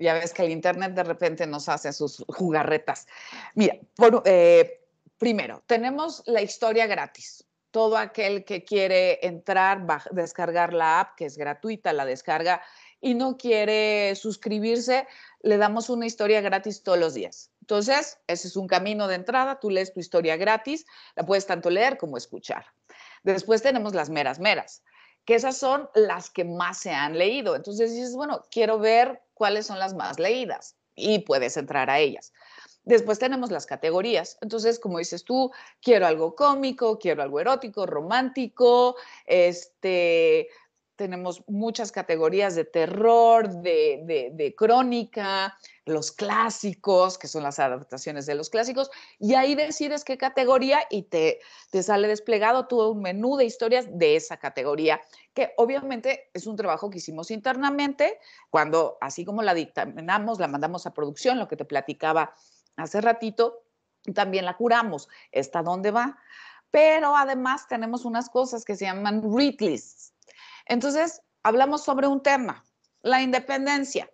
[0.00, 3.06] Ya ves que el Internet de repente nos hace sus jugarretas.
[3.54, 3.76] Mira,
[4.24, 4.80] eh,
[5.18, 7.44] primero, tenemos la historia gratis.
[7.70, 12.62] Todo aquel que quiere entrar, descargar la app, que es gratuita, la descarga,
[13.02, 15.06] y no quiere suscribirse,
[15.42, 17.50] le damos una historia gratis todos los días.
[17.60, 19.60] Entonces, ese es un camino de entrada.
[19.60, 22.64] Tú lees tu historia gratis, la puedes tanto leer como escuchar.
[23.22, 24.82] Después tenemos las meras meras
[25.24, 27.54] que esas son las que más se han leído.
[27.54, 32.34] Entonces dices, bueno, quiero ver cuáles son las más leídas y puedes entrar a ellas.
[32.84, 34.36] Después tenemos las categorías.
[34.42, 35.50] Entonces, como dices tú,
[35.80, 40.48] quiero algo cómico, quiero algo erótico, romántico, este,
[41.00, 48.50] tenemos muchas categorías de terror, de, crónica, los clásicos, que son las adaptaciones de los
[48.50, 53.46] clásicos, y ahí decides qué categoría y te, te sale desplegado todo un menú de
[53.46, 55.00] historias de esa categoría,
[55.32, 58.18] que obviamente es un trabajo que hicimos internamente,
[58.50, 62.34] cuando así como la dictaminamos, la mandamos a producción, lo que te platicaba
[62.76, 63.62] hace ratito,
[64.14, 66.18] también la curamos, está dónde va.
[66.70, 70.10] Pero además tenemos unas cosas que se llaman read lists
[70.70, 72.64] entonces, hablamos sobre un tema,
[73.02, 74.08] la independencia.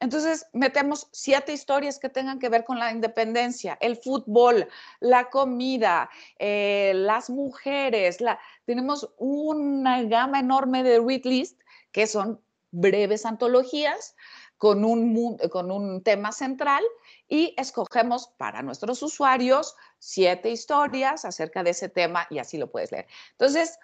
[0.00, 4.66] Entonces, metemos siete historias que tengan que ver con la independencia, el fútbol,
[5.00, 8.16] la comida, eh, las mujeres.
[8.64, 11.60] tenemos una gama enorme de read list
[11.92, 14.16] que son breves antologías
[14.56, 16.82] con un, con un tema central
[17.28, 22.90] y escogemos para nuestros usuarios siete historias acerca de ese tema y así lo puedes
[22.90, 23.06] leer.
[23.32, 23.78] Entonces,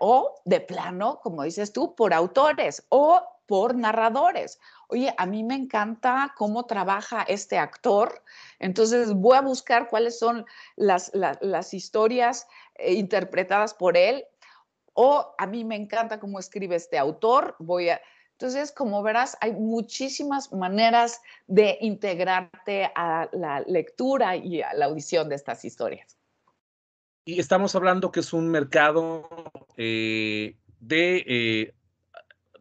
[0.00, 4.60] o de plano, como dices tú, por autores o por narradores.
[4.88, 8.22] Oye, a mí me encanta cómo trabaja este actor,
[8.58, 10.44] entonces voy a buscar cuáles son
[10.76, 14.24] las, las, historias eh, interpretadas por él,
[14.92, 18.00] o a mí me encanta cómo escribe este autor, voy a...
[18.32, 25.28] Entonces, como verás, hay muchísimas maneras de integrarte a la lectura y a la audición
[25.28, 26.18] de estas historias.
[27.24, 29.28] Y estamos hablando que es un mercado
[29.78, 31.74] eh, de, eh,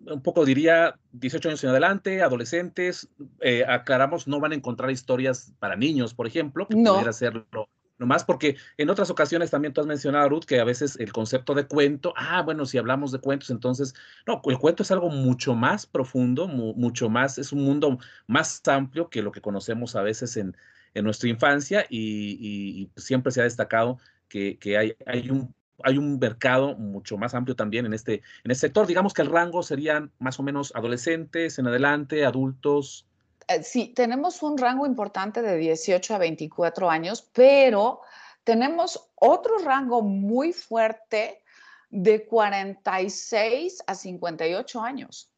[0.05, 3.09] un poco diría, 18 años en adelante, adolescentes.
[3.41, 6.93] Eh, aclaramos, no van a encontrar historias para niños, por ejemplo, que no.
[6.93, 10.97] pudiera hacerlo Nomás porque en otras ocasiones también tú has mencionado, Ruth, que a veces
[10.99, 13.95] el concepto de cuento, ah, bueno, si hablamos de cuentos, entonces,
[14.27, 19.09] no, el cuento es algo mucho más profundo, mucho más, es un mundo más amplio
[19.09, 20.55] que lo que conocemos a veces en,
[20.93, 26.75] en nuestra infancia y, siempre se ha destacado que, hay, hay, un, hay un mercado
[26.75, 28.87] mucho más amplio también en este, en este sector.
[28.87, 33.05] Digamos que el rango serían más o menos adolescentes en adelante, adultos.
[33.47, 38.01] Eh, sí, tenemos un rango importante de 18 a 24 años, pero
[38.43, 41.41] tenemos otro rango muy fuerte
[41.89, 45.31] de 46 a 58 años.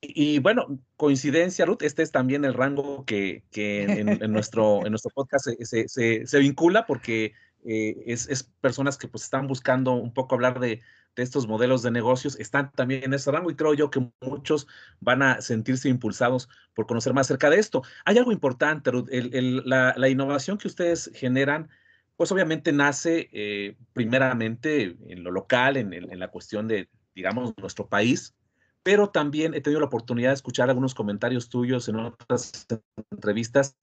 [0.00, 5.48] Y, bueno, coincidencia, Ruth, este es también el rango que, en, nuestro, en nuestro podcast
[5.48, 7.32] se, vincula porque
[7.64, 10.80] eh, es, personas que pues están buscando un poco hablar de,
[11.16, 14.68] estos modelos de negocios, están también en ese rango y creo yo que muchos
[15.00, 17.82] van a sentirse impulsados por conocer más acerca de esto.
[18.04, 21.70] Hay algo importante, Ruth, la, innovación que ustedes generan,
[22.16, 27.88] pues obviamente nace eh, primeramente en lo local, en, en la cuestión de, digamos, nuestro
[27.88, 28.36] país,
[28.84, 32.64] pero también he tenido la oportunidad de escuchar algunos comentarios tuyos en otras
[33.10, 33.76] entrevistas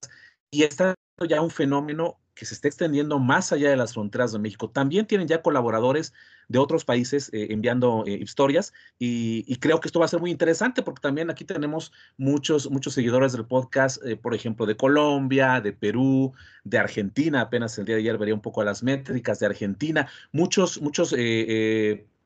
[0.52, 0.96] y está
[1.28, 4.70] ya un fenómeno que se está extendiendo más allá de las fronteras de México.
[4.70, 6.14] También tienen ya colaboradores
[6.48, 10.30] de otros países eh, enviando eh, historias y, creo que esto va a ser muy
[10.30, 15.62] interesante porque también aquí tenemos muchos, muchos seguidores del podcast, eh, por ejemplo, de Colombia,
[15.62, 17.42] de Perú, de Argentina.
[17.42, 20.08] Apenas el día de ayer vería un poco las métricas de Argentina.
[20.32, 21.16] Muchos, muchos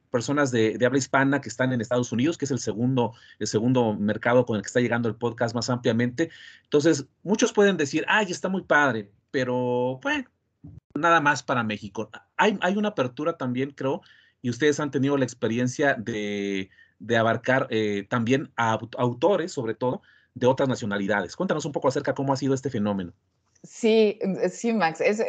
[0.10, 3.94] personas de, habla hispana que están en Estados Unidos, que es el segundo, el segundo
[3.94, 6.30] mercado con el que está llegando el podcast más ampliamente.
[6.64, 10.26] Entonces, muchos pueden decir, ay, está muy padre, pero bueno,
[10.94, 12.10] nada más para México.
[12.38, 14.02] Hay, hay una apertura también, creo,
[14.42, 16.70] y ustedes han tenido la experiencia de,
[17.18, 20.02] abarcar eh, también a autores, sobre todo,
[20.34, 21.36] de otras nacionalidades.
[21.36, 23.14] Cuéntanos un poco acerca de cómo ha sido este fenómeno.
[23.64, 25.02] Sí, eh, sí, Max.
[25.02, 25.22] Es,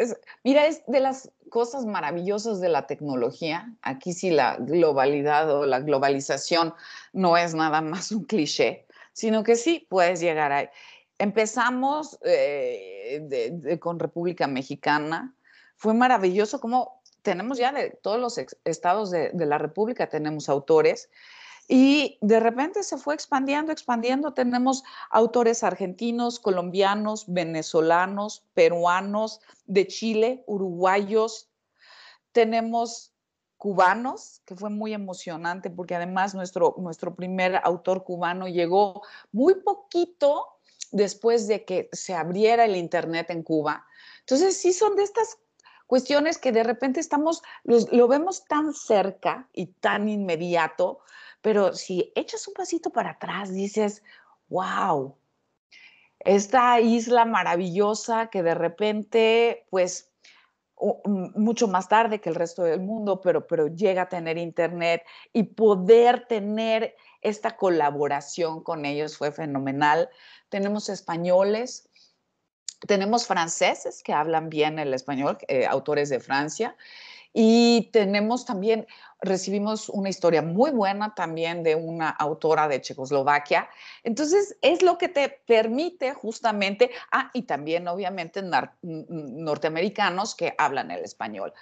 [0.44, 3.74] mira, es de las cosas maravillosas de la tecnología.
[3.82, 6.74] Aquí sí la globalidad o la globalización
[7.12, 10.68] no es nada más un cliché, sino que sí puedes llegar ahí.
[11.20, 15.34] Empezamos eh, con República Mexicana.
[15.76, 21.10] Fue maravilloso como tenemos ya de todos los estados de, de la República, tenemos autores
[21.68, 24.32] y de repente se fue expandiendo, expandiendo.
[24.32, 31.50] Tenemos autores argentinos, colombianos, venezolanos, peruanos, de Chile, uruguayos.
[32.32, 33.12] Tenemos
[33.58, 39.02] cubanos, que fue muy emocionante porque además nuestro, nuestro primer autor cubano llegó
[39.32, 40.59] muy poquito
[40.92, 43.86] después de que se abriera el Internet en Cuba.
[44.20, 45.38] Entonces, sí son de estas
[45.86, 51.00] cuestiones que de repente estamos, lo vemos tan cerca y tan inmediato,
[51.42, 54.02] pero si echas un pasito para atrás, dices,
[54.48, 55.16] wow,
[56.20, 60.12] esta isla maravillosa que de repente, pues,
[61.04, 65.42] mucho más tarde que el resto del mundo, pero, pero llega a tener internet y
[65.42, 70.08] poder tener esta colaboración con ellos fue fenomenal.
[70.50, 71.88] Tenemos españoles,
[72.86, 76.76] tenemos franceses que hablan bien el español, eh, autores de Francia,
[77.32, 78.86] y tenemos también,
[79.20, 83.68] recibimos una historia muy buena también de una autora de Checoslovaquia.
[84.02, 88.42] Entonces, es lo que te permite justamente, ah, y también obviamente
[88.82, 91.52] norteamericanos que hablan el español.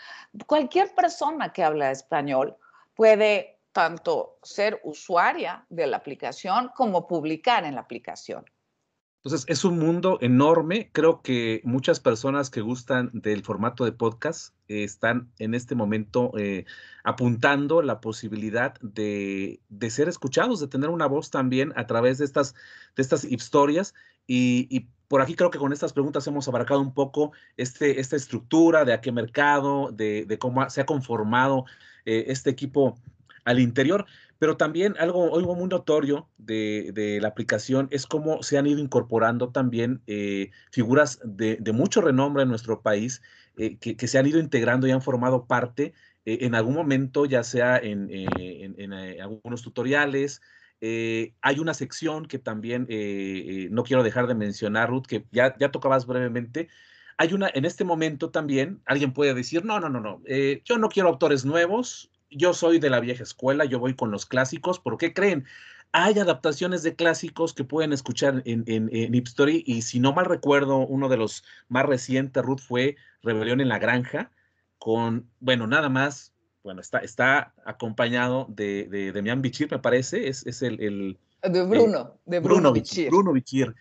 [0.46, 2.56] Cualquier persona que habla español
[2.94, 8.44] puede tanto ser usuaria de la aplicación como publicar en la aplicación.
[9.24, 10.90] Entonces, es un mundo enorme.
[10.92, 16.30] Creo que muchas personas que gustan del formato de podcast eh, están en este momento
[16.38, 16.66] eh,
[17.02, 22.54] apuntando la posibilidad de, ser escuchados, de tener una voz también a través de estas,
[22.94, 23.92] de estas historias.
[24.26, 28.84] Y, por aquí creo que con estas preguntas hemos abarcado un poco este, esta estructura
[28.84, 31.64] de a qué mercado, de, cómo se ha conformado
[32.04, 32.98] eh, este equipo
[33.44, 34.04] al interior.
[34.38, 39.50] Pero también algo, algo muy notorio de, la aplicación es cómo se han ido incorporando
[39.50, 43.20] también eh, figuras de, mucho renombre en nuestro país
[43.56, 45.92] eh, que, se han ido integrando y han formado parte
[46.24, 48.08] eh, en algún momento, ya sea en,
[49.20, 50.40] algunos tutoriales.
[50.80, 52.86] hay una sección que también
[53.72, 56.68] no quiero dejar de mencionar, Ruth, que ya, ya tocabas brevemente,
[57.16, 60.22] hay una, en este momento también, alguien puede decir, no, no, no, no,
[60.64, 64.26] yo no quiero autores nuevos, yo soy de la vieja escuela, yo voy con los
[64.26, 65.46] clásicos, ¿por qué creen?
[65.92, 70.26] Hay adaptaciones de clásicos que pueden escuchar en, en, en Story y si no mal
[70.26, 74.30] recuerdo, uno de los más recientes, Ruth, fue Rebelión en la Granja,
[74.78, 80.46] con, bueno, nada más, bueno, está, está acompañado de, de Demian Bichir, me parece, es,
[80.46, 83.10] es el, De Bruno, de Bruno, Bichir.
[83.10, 83.74] Bruno Bichir.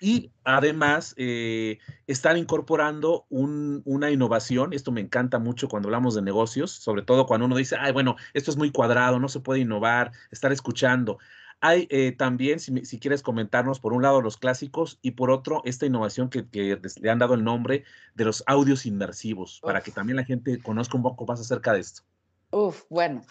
[0.00, 7.02] y además están incorporando una innovación, esto me encanta mucho cuando hablamos de negocios, sobre
[7.02, 10.52] todo cuando uno dice, ay, bueno, esto es muy cuadrado, no se puede innovar, estar
[10.52, 11.18] escuchando.
[11.60, 15.86] Hay eh, también, si, quieres comentarnos, por un lado los clásicos y por otro esta
[15.86, 17.84] innovación que, le han dado el nombre
[18.14, 21.80] de los audios inmersivos, para que también la gente conozca un poco más acerca de
[21.80, 22.02] esto.
[22.50, 23.22] Uf, bueno.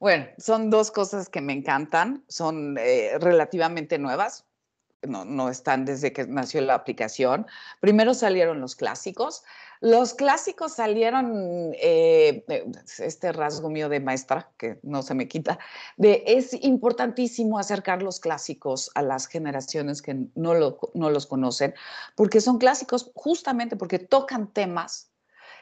[0.00, 4.44] Bueno, son dos cosas que me encantan, son eh, relativamente nuevas,
[5.02, 7.46] no, no están desde que nació la aplicación.
[7.80, 9.42] Primero salieron los clásicos,
[9.80, 12.66] los clásicos salieron, eh, eh,
[12.98, 15.58] este rasgo mío de maestra, que no se me quita,
[15.96, 21.74] de es importantísimo acercar los clásicos a las generaciones que no, no los conocen,
[22.14, 25.10] porque son clásicos justamente porque tocan temas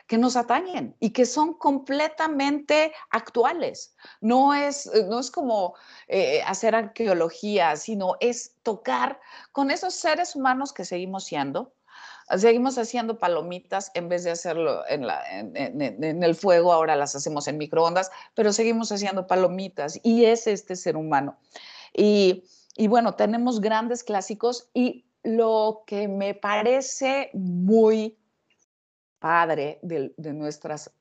[0.07, 3.95] que nos atañen y que son completamente actuales.
[4.21, 5.75] No es, no es como
[6.09, 9.21] eh, hacer arqueología, sino es tocar
[9.53, 11.73] con esos seres humanos que seguimos siendo,
[12.37, 15.05] Seguimos haciendo palomitas en vez de hacerlo en,
[16.23, 20.97] el fuego, ahora las hacemos en microondas, pero seguimos haciendo palomitas y es este ser
[20.97, 21.37] humano.
[21.95, 22.43] Y,
[22.89, 28.19] bueno, tenemos grandes clásicos y lo que me parece muy
[29.19, 30.93] padre de, de nuestras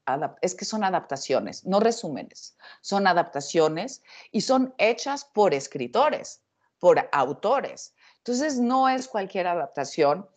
[0.41, 6.41] es que son adaptaciones, no resúmenes, son adaptaciones y son hechas por escritores,
[6.79, 7.93] por autores.
[8.17, 10.27] Entonces no es cualquier adaptación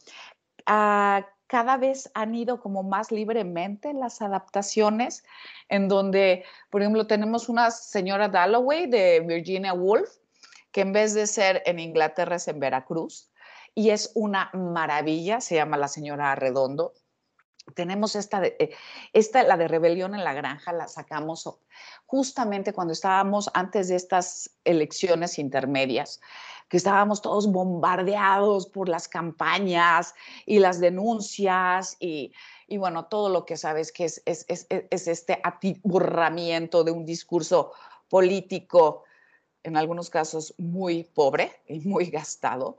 [1.48, 5.24] cada vez han ido como más libremente las adaptaciones,
[5.68, 10.10] en donde, por ejemplo, tenemos una señora Dalloway de Virginia Woolf,
[10.70, 13.30] que en vez de ser en Inglaterra es en Veracruz,
[13.74, 16.92] y es una maravilla, se llama La señora Arredondo.
[17.74, 18.70] Tenemos esta, eh,
[19.12, 21.48] esta, la de Rebelión en la Granja, la sacamos
[22.06, 26.20] justamente cuando estábamos antes de estas elecciones intermedias
[26.68, 30.14] que estábamos todos bombardeados por las campañas
[30.44, 32.32] y las denuncias y,
[32.76, 34.46] bueno, todo lo que sabes que es, es,
[35.08, 37.72] este atiburramiento de un discurso
[38.08, 39.04] político,
[39.62, 42.76] en algunos casos muy pobre y muy gastado.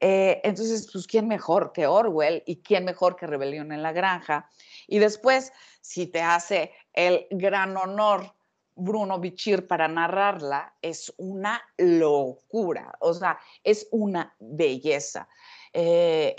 [0.00, 4.48] Eh, entonces, pues, ¿quién mejor que Orwell y quién mejor que Rebelión en la Granja?
[4.86, 8.34] Y después, si te hace el gran honor
[8.76, 15.28] Bruno Bichir para narrarla es una locura, o sea, es una belleza.
[15.72, 16.34] Eh,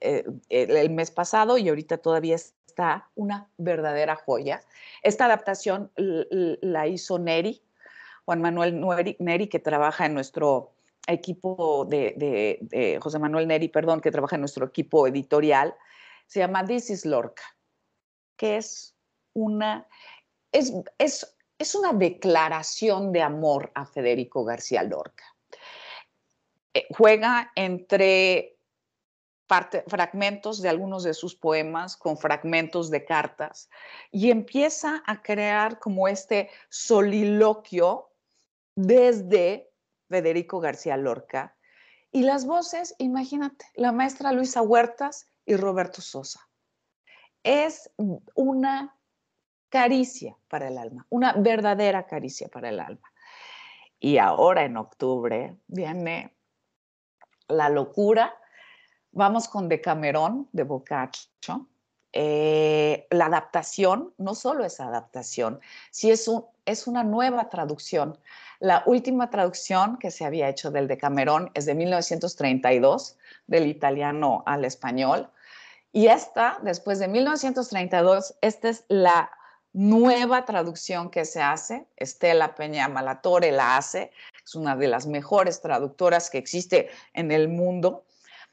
[0.00, 4.62] eh, el mes pasado y ahorita todavía está una verdadera joya.
[5.02, 7.62] Esta adaptación la hizo Neri,
[8.24, 8.80] Juan Manuel
[9.18, 10.72] Neri, que trabaja en nuestro
[11.06, 15.74] equipo de, José Manuel Neri, perdón, que trabaja en nuestro equipo editorial.
[16.26, 17.42] Se llama This is Lorca,
[18.36, 18.94] que es
[19.34, 19.86] una,
[20.52, 25.24] es, es es una declaración de amor a Federico García Lorca.
[26.74, 28.58] Eh, juega entre
[29.86, 33.68] fragmentos de algunos de sus poemas con fragmentos de cartas
[34.10, 38.10] y empieza a crear como este soliloquio
[38.74, 39.70] desde
[40.12, 41.56] Federico García Lorca.
[42.10, 46.40] Y las voces, imagínate, la maestra Luisa Huertas y Roberto Sosa.
[47.42, 47.90] Es
[48.34, 48.94] una
[49.70, 53.10] caricia para el alma, una verdadera caricia para el alma.
[53.98, 56.36] Y ahora en octubre viene
[57.48, 58.36] La locura.
[59.12, 61.68] Vamos con Decamerón de Boccaccio.
[62.12, 65.60] Eh, la adaptación no solo es adaptación,
[65.90, 68.18] sí es, un, es una nueva traducción.
[68.60, 74.64] La última traducción que se había hecho del Decamerón es de 1932, del italiano al
[74.64, 75.30] español.
[75.92, 79.30] Y esta, después de 1932, esta es la
[79.72, 81.86] nueva traducción que se hace.
[81.96, 84.12] Estela Peña Malatore la hace,
[84.44, 88.04] es una de las mejores traductoras que existe en el mundo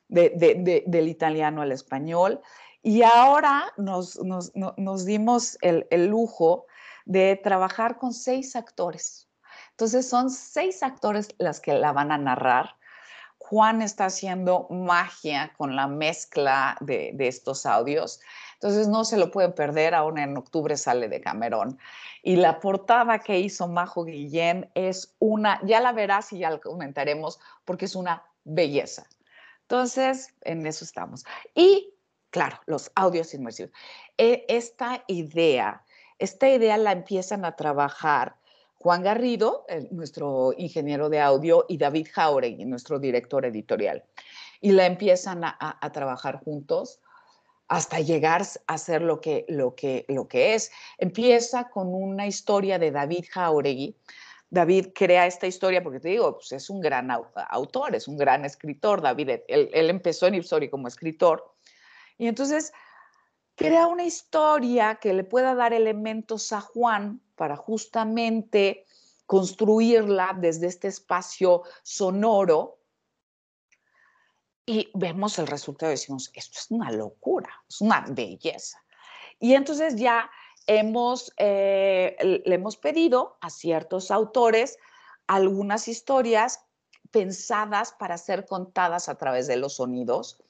[0.08, 2.42] del italiano al español.
[2.82, 4.16] Y ahora nos,
[5.06, 6.66] dimos el, el lujo
[7.06, 9.28] de trabajar con seis actores.
[9.72, 12.76] Entonces son seis actores las que la van a narrar.
[13.38, 18.20] Juan está haciendo magia con la mezcla de, de estos audios.
[18.54, 21.80] Entonces no se lo pueden perder, aún en octubre sale de Camerón.
[22.22, 26.60] Y la portada que hizo Majo Guillén es una, ya la verás y ya la
[26.60, 29.06] comentaremos, porque es una belleza.
[29.62, 31.26] Entonces, en eso estamos.
[31.56, 31.94] Y,
[32.30, 33.72] claro, los audios inmersivos.
[34.18, 35.84] E, esta idea,
[36.18, 38.36] esta idea la empiezan a trabajar
[38.78, 44.04] Juan Garrido, nuestro ingeniero de audio, y David Jauregui, nuestro director editorial.
[44.62, 47.02] Y la empiezan a trabajar juntos
[47.70, 50.72] hasta llegar a ser lo que, lo, que, lo que es.
[50.98, 53.96] Empieza con una historia de David Jauregui.
[54.50, 58.44] David crea esta historia, porque te digo, pues es un gran autor, es un gran
[58.44, 61.54] escritor, David, él, él empezó en Ipsori como escritor,
[62.20, 62.74] y entonces
[63.56, 68.86] crea una historia que le pueda dar elementos a Juan para justamente
[69.26, 72.78] construirla desde este espacio sonoro.
[74.66, 78.84] Y vemos el resultado y decimos, esto es una locura, es una belleza.
[79.40, 80.30] Y entonces ya
[80.68, 84.78] hemos, eh, le hemos pedido a ciertos autores
[85.26, 86.66] algunas historias
[87.12, 90.42] pensadas para ser contadas a través de los sonidos,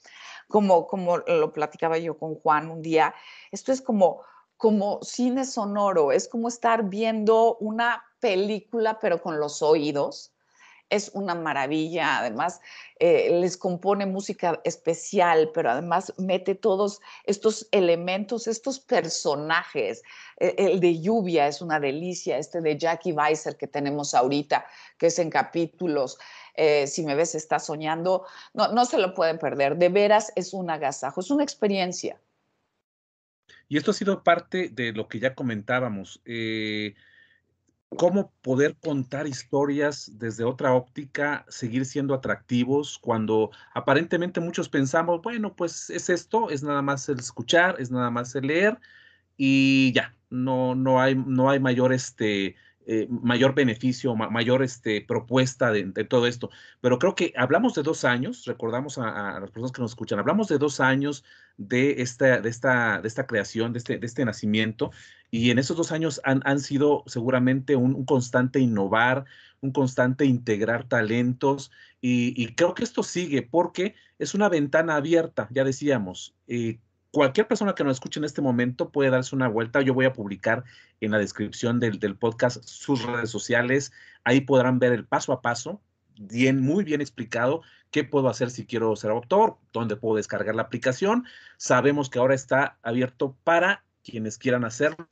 [0.47, 3.14] como, como lo platicaba yo con Juan un día,
[3.51, 4.24] esto es como,
[4.57, 10.34] como cine sonoro, es como estar viendo una película pero con los oídos
[10.90, 12.20] es una maravilla.
[12.20, 12.62] Además,
[13.00, 20.04] eh, les compone música especial, pero además mete todos estos elementos, estos personajes.
[20.38, 24.66] E, el de lluvia es una delicia, este de Jackie Weiser que tenemos ahorita,
[24.98, 26.18] que es en capítulos.
[26.56, 28.26] Eh, si me ves, está soñando.
[28.54, 29.78] No, no se lo pueden perder.
[29.78, 32.20] De veras es un agasajo, es una experiencia.
[33.70, 36.22] Y esto ha sido parte de lo que ya comentábamos.
[36.26, 36.96] Eh,
[37.98, 45.56] cómo poder contar historias desde otra óptica, seguir siendo atractivos cuando aparentemente muchos pensamos, bueno,
[45.56, 48.80] pues es esto, es nada más el escuchar, es nada más el leer
[49.38, 52.56] y ya, no, no, hay, no hay mayor este,
[52.92, 56.50] eh, mayor beneficio, mayor este, propuesta de, todo esto.
[56.82, 60.48] Pero creo que hablamos de dos años, recordamos a, las personas que nos escuchan, hablamos
[60.48, 61.24] de dos años
[61.58, 64.90] de esta, de esta, de esta creación, de este, de este nacimiento,
[65.30, 69.26] y en esos dos años han, han sido seguramente un, constante innovar,
[69.62, 71.70] un constante integrar talentos,
[72.02, 76.34] y, creo que esto sigue porque es una ventana abierta, ya decíamos.
[76.48, 76.80] Eh,
[77.12, 79.82] cualquier persona que nos escuche en este momento puede darse una vuelta.
[79.82, 80.64] Yo voy a publicar
[81.01, 83.91] en la descripción del, podcast sus redes sociales.
[84.24, 85.82] Ahí podrán ver el paso a paso,
[86.20, 90.64] bien, muy bien explicado, qué puedo hacer si quiero ser autor, dónde puedo descargar la
[90.64, 91.26] aplicación.
[91.57, 95.10] Sabemos que ahora está abierto para quienes quieran hacerlo.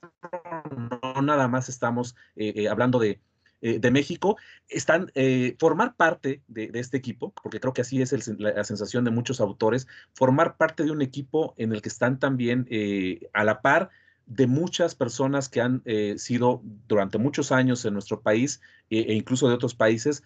[1.02, 3.20] No nada más estamos eh, eh, hablando de,
[3.60, 4.38] eh, de México,
[4.70, 9.10] están, eh, formar parte de, este equipo, porque creo que así es la, sensación de
[9.10, 13.64] muchos autores, formar parte de un equipo en el que están también eh, a la
[13.64, 13.90] par
[14.28, 15.82] de muchas personas que han
[16.18, 20.22] sido durante muchos años en nuestro país e incluso de otros países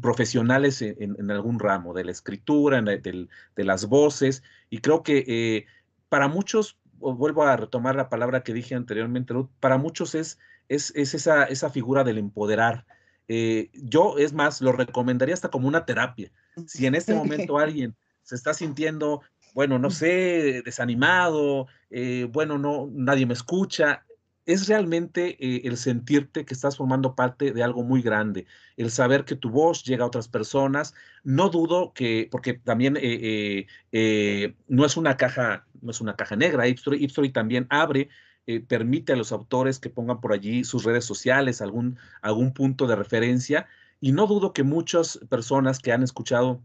[0.00, 5.66] profesionales en, algún ramo, de la escritura, de las voces, y creo que
[6.08, 10.38] para muchos, vuelvo a retomar la palabra que dije anteriormente, para muchos es
[10.74, 12.86] es, esa, esa, figura del empoderar.
[13.28, 16.30] Eh, yo, es más, lo recomendaría hasta como una terapia.
[16.66, 19.20] Si en este momento alguien se está sintiendo,
[19.54, 24.04] bueno, no sé, desanimado, eh, bueno, no, nadie me escucha,
[24.44, 28.46] es realmente eh, el sentirte que estás formando parte de algo muy grande,
[28.76, 30.94] el saber que tu voz llega a otras personas.
[31.22, 37.30] No dudo que, porque también no es una caja, no es una caja negra, Ipstory
[37.30, 38.08] también abre
[38.46, 42.86] eh, permite a los autores que pongan por allí sus redes sociales, algún, algún punto
[42.86, 43.68] de referencia.
[44.00, 46.60] Y no dudo que muchas personas que han escuchado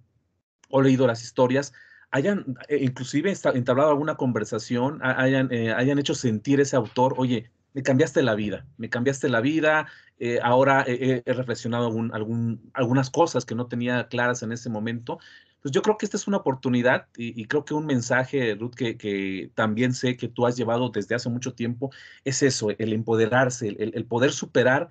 [0.69, 1.73] o leído las historias
[2.09, 7.83] hayan eh, inclusive entablado alguna conversación, hayan, eh, hayan hecho sentir ese autor, oye, me
[7.83, 9.87] cambiaste la vida, me cambiaste la vida,
[10.41, 15.19] ahora he, reflexionado algún, algunas cosas que no tenía claras en ese momento
[15.67, 19.51] pues yo creo que esta es una oportunidad y, creo que un mensaje, Ruth, que,
[19.53, 21.91] también sé que tú has llevado desde hace mucho tiempo,
[22.23, 24.87] es eso, el empoderarse, el, poder superar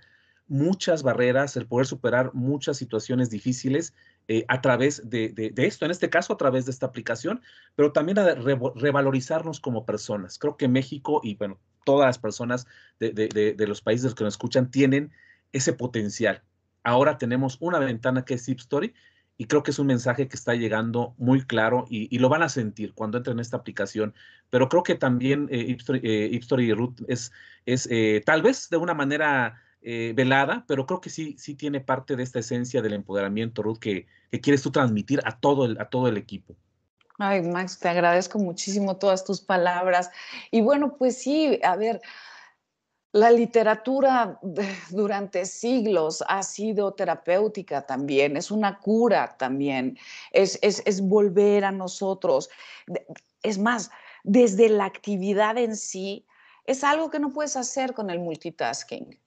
[0.49, 3.95] muchas barreras, el poder superar muchas situaciones difíciles
[4.29, 7.41] eh, a través de, esto, en este caso a través de esta aplicación,
[7.75, 10.39] pero también a revalorizarnos como personas.
[10.39, 12.67] Creo que México y bueno, todas las personas
[13.01, 15.11] de, los países que nos escuchan tienen
[15.53, 16.43] ese potencial.
[16.85, 18.93] Ahora tenemos una ventana que es Zip Story
[19.39, 22.49] y creo que es un mensaje que está llegando muy claro y, lo van a
[22.49, 24.15] sentir cuando entren en esta aplicación.
[24.51, 27.33] Pero creo que también eh, eh Root es,
[27.67, 31.81] es eh, tal vez de una manera eh, velada, pero creo que sí, sí tiene
[31.81, 35.79] parte de esta esencia del empoderamiento, Ruth, que, que quieres tú transmitir a todo el,
[35.81, 36.57] a todo el equipo.
[37.19, 40.11] Ay, Max, te agradezco muchísimo todas tus palabras.
[40.51, 42.01] Y bueno, pues sí, a ver,
[43.17, 44.39] la literatura
[44.91, 49.99] durante siglos ha sido terapéutica también, es una cura también,
[50.33, 52.51] es, volver a nosotros.
[53.43, 53.91] Es más,
[54.23, 56.27] desde la actividad en sí,
[56.65, 59.19] es algo que no puedes hacer con el multitasking.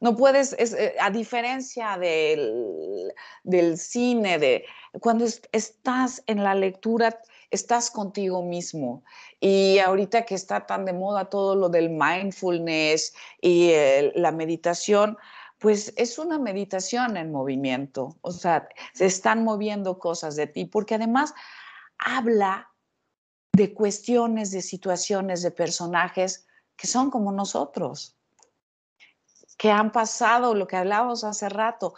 [0.00, 3.12] No puedes, eh, a diferencia del,
[3.44, 4.64] del, cine, de
[5.00, 7.20] cuando estás en la lectura,
[7.52, 9.04] estás contigo mismo.
[9.38, 13.72] Y ahorita que está tan de moda todo lo del mindfulness y
[14.14, 15.16] la meditación,
[15.58, 20.96] pues es una meditación en movimiento, o sea, se están moviendo cosas de ti, porque
[20.96, 21.34] además
[21.98, 22.72] habla
[23.52, 28.16] de cuestiones, de situaciones, de personajes que son como nosotros
[29.56, 31.94] que han pasado, lo que hablábamos hace rato.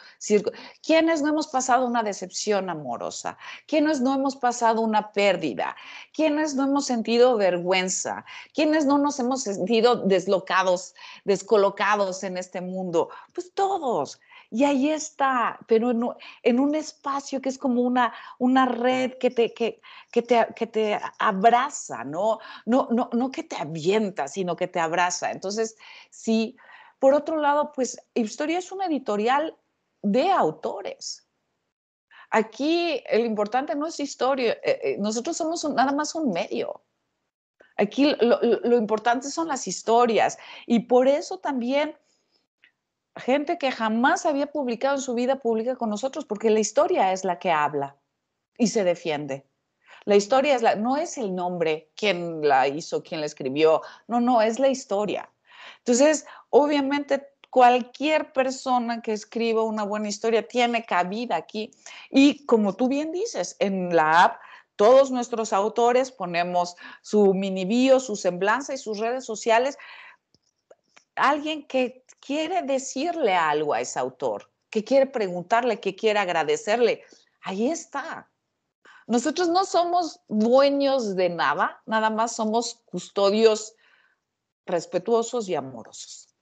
[0.82, 3.38] ¿Quiénes no hemos pasado una decepción amorosa?
[3.66, 5.76] ¿Quiénes no hemos pasado una pérdida?
[6.12, 8.24] ¿Quiénes no hemos sentido vergüenza?
[8.52, 10.94] ¿Quiénes no nos hemos sentido deslocados,
[11.24, 13.08] descolocados en este mundo?
[13.32, 14.20] Pues todos.
[14.50, 19.52] Y ahí está, pero en, un espacio que es como una, una red que te,
[19.52, 19.80] que,
[20.12, 22.38] que te, que te abraza, ¿no?
[22.64, 23.10] No, ¿no?
[23.12, 25.32] no que te avienta, sino que te abraza.
[25.32, 25.76] Entonces,
[26.10, 26.56] sí,
[27.04, 29.54] por otro lado, pues Historia es una editorial
[30.00, 31.28] de autores.
[32.30, 36.80] Aquí el importante no es historia, eh, eh, nosotros somos nada más un medio.
[37.76, 41.94] Aquí lo, importante son las historias y por eso también
[43.16, 47.22] gente que jamás había publicado en su vida publica con nosotros, porque la historia es
[47.22, 47.98] la que habla
[48.56, 49.44] y se defiende.
[50.06, 54.22] La historia es la, no es el nombre, quién la hizo, quién la escribió, no,
[54.22, 55.28] no, es la historia.
[55.78, 61.70] Entonces, obviamente, cualquier persona que escriba una buena historia tiene cabida aquí.
[62.10, 64.40] Y como tú bien dices, en la app
[64.76, 69.78] todos nuestros autores ponemos su mini bio, su semblanza y sus redes sociales.
[71.14, 77.04] Alguien que quiere decirle algo a ese autor, que quiere preguntarle, que quiere agradecerle,
[77.42, 78.28] ahí está.
[79.06, 83.76] Nosotros no somos dueños de nada, nada más somos custodios
[84.66, 86.34] respetuosos y amorosos.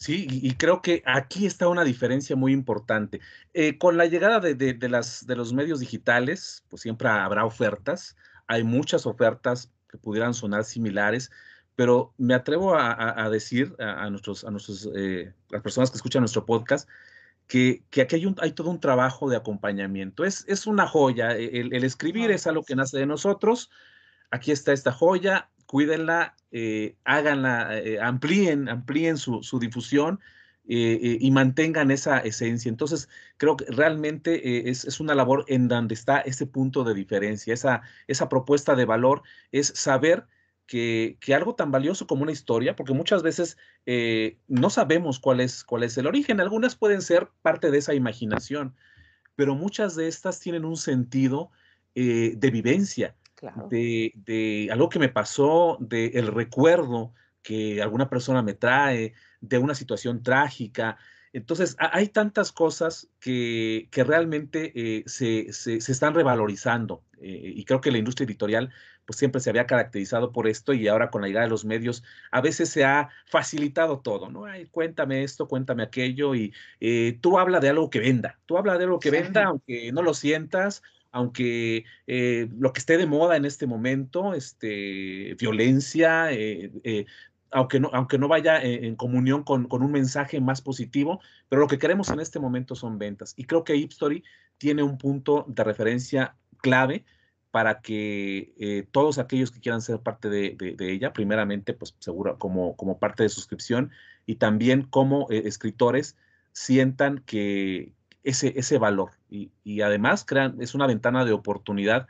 [0.00, 3.20] Sí, y, creo que aquí está una diferencia muy importante.
[3.52, 8.16] Eh, con la llegada de, las, de los medios digitales, pues siempre habrá ofertas.
[8.46, 11.30] Hay muchas ofertas que pudieran sonar similares,
[11.76, 16.46] pero me atrevo a, decir a, nuestros, a nuestros, eh, las personas que escuchan nuestro
[16.46, 16.88] podcast,
[17.46, 20.24] que, que aquí hay, hay, todo un trabajo de acompañamiento.
[20.24, 21.32] Es, es una joya.
[21.36, 23.70] El, el escribir es algo que nace de nosotros.
[24.30, 30.18] Aquí está esta joya cuídenla, eh, háganla, eh, amplíen, amplíen su, difusión
[30.68, 32.68] eh, y mantengan esa esencia.
[32.68, 37.82] Entonces, creo que realmente es, una labor en donde está ese punto de diferencia, esa,
[38.08, 40.26] esa propuesta de valor, es saber
[40.66, 43.56] que, algo tan valioso como una historia, porque muchas veces
[44.48, 48.74] no sabemos cuál es, cuál es el origen, algunas pueden ser parte de esa imaginación,
[49.36, 51.52] pero muchas de estas tienen un sentido
[51.94, 53.14] de vivencia
[53.70, 59.74] de, algo que me pasó, del el recuerdo que alguna persona me trae, de una
[59.74, 60.98] situación trágica.
[61.32, 67.80] Entonces, hay tantas cosas que, que realmente eh, se, se, están revalorizando eh, y creo
[67.80, 68.70] que la industria editorial
[69.04, 72.02] pues siempre se había caracterizado por esto y ahora con la llegada de los medios
[72.30, 74.44] a veces se ha facilitado todo, ¿no?
[74.44, 78.78] Ay, cuéntame esto, cuéntame aquello y eh, tú habla de algo que venda, tú habla
[78.78, 80.82] de algo que venda aunque no lo sientas
[81.12, 87.06] aunque eh, lo que esté de moda en este momento, este, violencia, eh, eh,
[87.50, 91.78] aunque, no, aunque no vaya en, comunión con, un mensaje más positivo, pero lo que
[91.78, 93.34] queremos en este momento son ventas.
[93.36, 94.22] Y creo que Hipstory
[94.56, 97.04] tiene un punto de referencia clave
[97.50, 103.00] para que todos aquellos que quieran ser parte de, ella, primeramente, pues seguro, como, como
[103.00, 103.90] parte de suscripción
[104.26, 106.16] y también como escritores,
[106.52, 107.92] sientan que,
[108.24, 109.12] ese, ese valor.
[109.30, 112.06] Y, y, además crean, es una ventana de oportunidad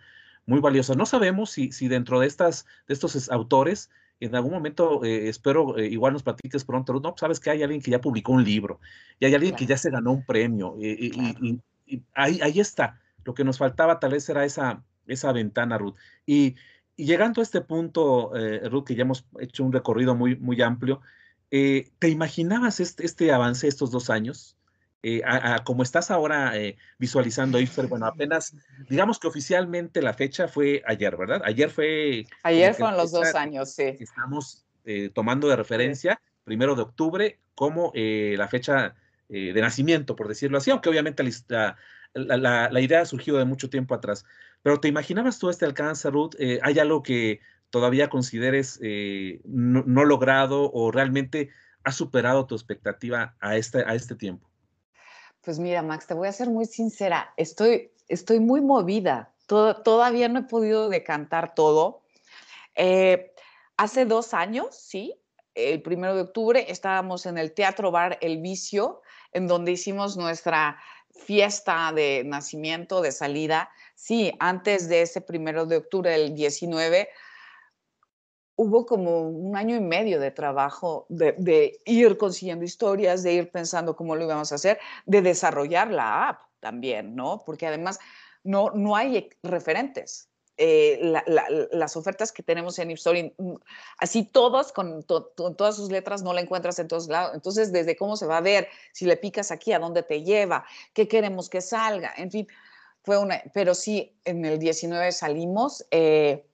[0.46, 0.94] muy valiosa.
[0.94, 3.90] No sabemos si, si dentro de, estas, de estos autores,
[4.20, 7.80] en algún momento, eh, espero, eh, igual nos platiques pronto, no, sabes que hay alguien
[7.80, 8.80] que ya publicó un libro,
[9.18, 11.60] y hay alguien que ya se ganó un premio, eh, y,
[12.14, 13.00] ahí, ahí está.
[13.24, 15.96] Lo que nos faltaba tal vez era esa, esa ventana, Ruth.
[16.26, 16.56] Y,
[16.96, 18.32] llegando a este punto,
[18.70, 21.00] Ruth, que ya hemos hecho un recorrido muy, muy amplio,
[21.48, 24.58] ¿te imaginabas este, este avance estos dos años?
[25.02, 25.22] Eh,
[25.64, 28.54] como estás ahora eh, visualizando IFER, bueno, apenas,
[28.88, 31.40] digamos que oficialmente la fecha fue ayer, ¿verdad?
[31.44, 32.26] Ayer fue...
[32.42, 33.96] Ayer fueron los dos años, sí.
[33.98, 38.94] Estamos eh, tomando de referencia, primero de octubre, como eh, la fecha
[39.28, 41.76] de nacimiento, por decirlo así, aunque obviamente la,
[42.14, 44.24] la, la, idea ha surgido de mucho tiempo atrás.
[44.60, 46.34] Pero ¿te imaginabas tú este alcance, Ruth?
[46.62, 47.38] ¿Hay algo que
[47.70, 48.80] todavía consideres
[49.44, 51.50] no, no, logrado o realmente
[51.84, 54.49] ha superado tu expectativa a este, a este tiempo?
[55.42, 60.40] Pues mira, Max, te voy a ser muy sincera, estoy, estoy muy movida, todavía no
[60.40, 62.02] he podido decantar todo.
[62.74, 63.32] Eh,
[63.76, 65.20] hace dos años, sí,
[65.54, 70.78] el primero de octubre estábamos en el Teatro Bar El Vicio, en donde hicimos nuestra
[71.10, 73.70] fiesta de nacimiento, de salida.
[73.94, 77.08] Sí, antes de ese primero de octubre, el 19,
[78.60, 83.96] hubo como un año y medio de trabajo de, ir consiguiendo historias, de ir pensando
[83.96, 87.42] cómo lo íbamos a hacer, de desarrollar la app también, ¿no?
[87.46, 87.98] Porque además
[88.44, 90.28] no, no hay referentes.
[90.58, 91.00] Eh,
[91.72, 93.54] las ofertas que tenemos en Ipstory, mm,
[93.96, 97.32] así todos, con, todas sus letras, no la encuentras en todos lados.
[97.34, 100.66] Entonces, desde cómo se va a ver, si le picas aquí, a dónde te lleva,
[100.92, 102.46] qué queremos que salga, en fin,
[103.04, 105.86] fue una, pero sí, en el 19 salimos.
[105.90, 106.44] Eh,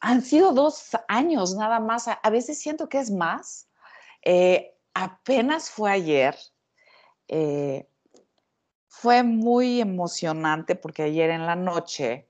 [0.00, 3.68] han sido dos años nada más, a, veces siento que es más.
[4.22, 6.36] Eh, apenas fue ayer,
[7.28, 7.86] eh,
[8.88, 12.28] fue muy emocionante porque ayer en la noche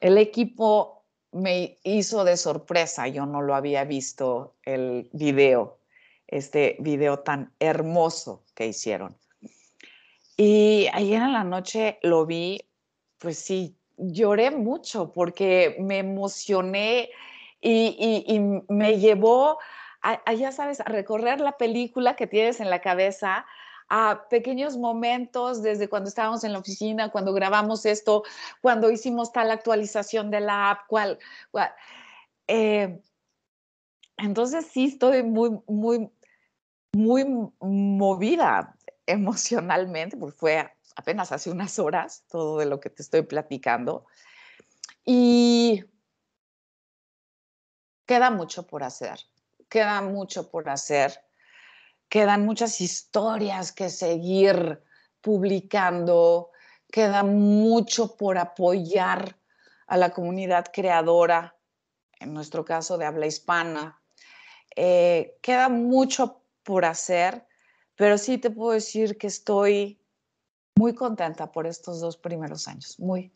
[0.00, 5.78] el equipo me hizo de sorpresa, yo no lo había visto el video,
[6.26, 9.16] este video tan hermoso que hicieron.
[10.36, 12.60] Y ayer en la noche lo vi,
[13.18, 17.10] pues sí, lloré mucho porque me emocioné
[17.60, 19.58] y, me llevó
[20.02, 23.46] a, ya sabes, a recorrer la película que tienes en la cabeza,
[23.88, 28.24] a pequeños momentos desde cuando estábamos en la oficina, cuando grabamos esto,
[28.60, 31.18] cuando hicimos tal actualización de la app, cuál.
[32.48, 33.00] Eh,
[34.16, 36.10] entonces sí estoy muy, muy,
[36.92, 37.24] muy
[37.60, 38.76] movida
[39.06, 44.06] emocionalmente, porque fue apenas hace unas horas, todo de lo que te estoy platicando.
[45.04, 45.84] Y
[48.06, 49.18] queda mucho por hacer,
[49.68, 51.24] queda mucho por hacer,
[52.08, 54.82] quedan muchas historias que seguir
[55.20, 56.50] publicando,
[56.90, 59.36] queda mucho por apoyar
[59.86, 61.56] a la comunidad creadora,
[62.20, 64.00] en nuestro caso de habla hispana.
[64.76, 67.46] Eh, queda mucho por hacer,
[67.96, 69.98] pero sí te puedo decir que estoy
[70.76, 73.32] muy contenta por estos dos primeros años, muy.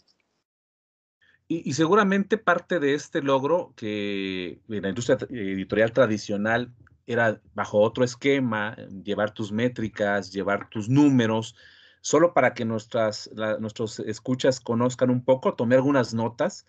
[1.49, 6.75] Y, seguramente parte de este logro que en la industria editorial tradicional
[7.07, 11.55] era bajo otro esquema, llevar tus métricas, llevar tus números,
[12.01, 13.31] solo para que nuestras,
[13.61, 16.67] nuestros escuchas conozcan un poco, tomé algunas notas.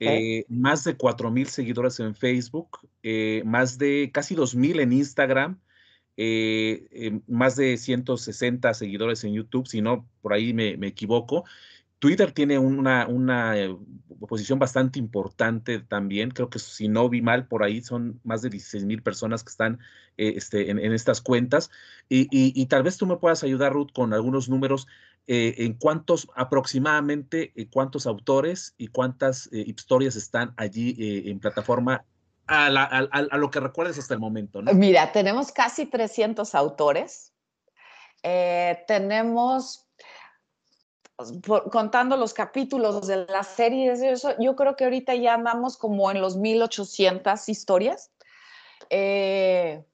[0.00, 4.92] Eh, más de 4 mil seguidores en Facebook, eh, más de casi 2 mil en
[4.92, 5.60] Instagram,
[6.16, 11.44] eh, eh, más de 160 seguidores en YouTube, si no, por ahí me, equivoco.
[11.98, 13.76] Twitter tiene una, una eh,
[14.28, 16.30] posición bastante importante también.
[16.30, 19.50] Creo que si no vi mal, por ahí son más de 16 mil personas que
[19.50, 19.78] están
[20.16, 21.70] este, en, estas cuentas.
[22.08, 24.86] Y, tal vez tú me puedas ayudar, Ruth, con algunos números
[25.28, 32.04] en cuántos aproximadamente, cuántos autores y cuántas historias están allí en plataforma
[32.46, 34.72] a, lo que recuerdes hasta el momento, ¿no?
[34.72, 37.32] Mira, tenemos casi 300 autores.
[38.22, 39.86] Eh, tenemos,
[41.16, 46.10] pues, contando los capítulos de las series, eso, yo creo que ahorita ya andamos como
[46.10, 48.10] en los 1800 historias.
[48.90, 49.84] Eh,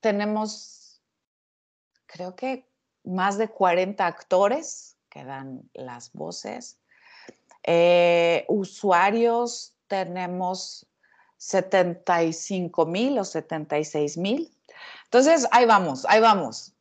[0.00, 1.00] tenemos,
[2.06, 2.68] creo que
[3.04, 6.80] más de 40 actores que dan las voces.
[7.62, 10.86] Eh, usuarios, tenemos
[11.38, 14.50] 75 mil o 76 mil.
[15.04, 16.74] Entonces, ahí vamos, ahí vamos.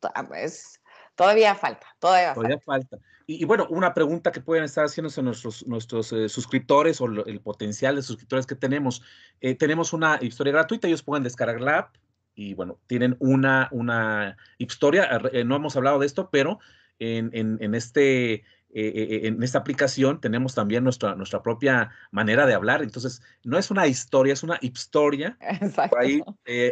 [1.16, 2.36] todavía falta, todavía,
[2.66, 2.98] falta.
[3.26, 7.96] Y, bueno, una pregunta que pueden estar haciéndose nuestros, nuestros eh, suscriptores o el potencial
[7.96, 9.02] de suscriptores que tenemos.
[9.42, 11.96] Eh, tenemos una historia gratuita, ellos pueden descargar la app
[12.36, 15.22] y bueno, tienen una, una historia.
[15.34, 16.60] Eh, no hemos hablado de esto, pero
[17.00, 21.90] en, en, en este eh, eh, eh, en esta aplicación tenemos también nuestra, nuestra propia
[22.12, 22.84] manera de hablar.
[22.84, 25.38] Entonces, no es una historia, es una historia.
[25.90, 26.22] Por ahí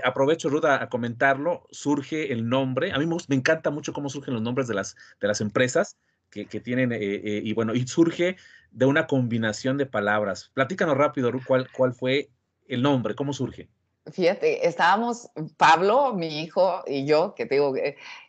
[0.03, 1.65] aprovecho, Ruda, a comentarlo.
[1.71, 2.91] Surge el nombre.
[2.91, 5.97] A mí me, me, encanta mucho cómo surgen los nombres de las, de las empresas
[6.29, 6.91] que, que tienen.
[6.93, 8.35] y bueno, y surge
[8.71, 10.51] de una combinación de palabras.
[10.53, 12.29] Platícanos rápido, Ruth, cuál, cuál fue
[12.67, 13.69] el nombre, cómo surge.
[14.11, 17.73] Fíjate, estábamos Pablo, mi hijo y yo, que te digo,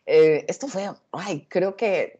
[0.05, 2.19] esto fue, ay, creo que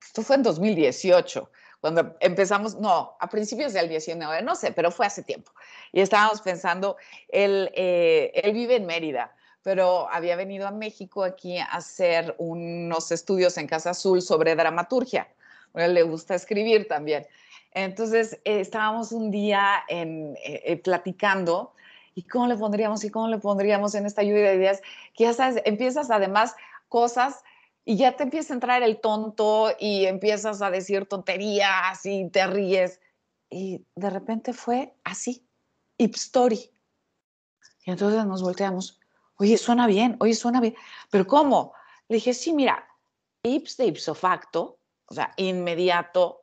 [0.00, 5.06] esto fue en 2018, cuando empezamos, no, a principios del 19, no sé, pero fue
[5.06, 5.52] hace tiempo.
[5.92, 6.96] Y estábamos pensando,
[7.28, 13.12] él, eh, él vive en Mérida, pero había venido a México aquí a hacer unos
[13.12, 15.28] estudios en Casa Azul sobre dramaturgia.
[15.74, 17.26] A él le gusta escribir también.
[17.72, 21.74] Entonces, eh, estábamos un día en, eh, platicando
[22.14, 24.80] y cómo le pondríamos y cómo le pondríamos en esta lluvia de ideas,
[25.14, 26.56] que ya sabes, empiezas además
[26.88, 27.44] cosas
[27.88, 32.46] y ya te empieza a entrar el tonto y empiezas a decir tonterías y te
[32.46, 33.00] ríes.
[33.48, 35.48] Y de repente fue así,
[35.96, 36.70] Ipstory.
[37.86, 39.00] Y entonces nos volteamos,
[39.38, 40.74] oye, suena bien, oye, suena bien,
[41.10, 41.72] pero ¿cómo?
[42.08, 42.86] Le dije, sí, mira,
[43.42, 44.76] ips de ipso facto,
[45.06, 46.42] o sea, inmediato,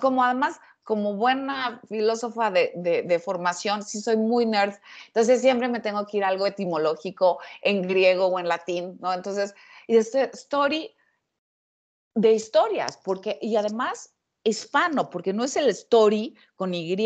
[0.00, 4.72] como, además como buena filósofa de, formación, sí soy muy nerd,
[5.08, 9.12] entonces siempre me tengo que ir algo etimológico en griego o en latín, ¿no?
[9.12, 9.54] Entonces,
[9.86, 10.94] y este story
[12.14, 14.14] de historias, porque, y además
[14.44, 16.96] hispano, porque no es el story con Y,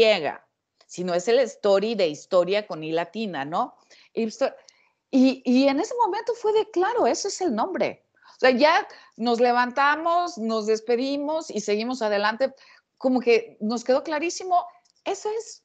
[0.86, 3.76] sino es el story de historia con I latina, ¿no?
[4.12, 8.04] Y, y en ese momento fue de, claro, ese es el nombre.
[8.38, 12.54] O sea, ya nos levantamos, nos despedimos y seguimos adelante
[12.98, 14.64] como que nos quedó clarísimo,
[15.04, 15.64] eso es.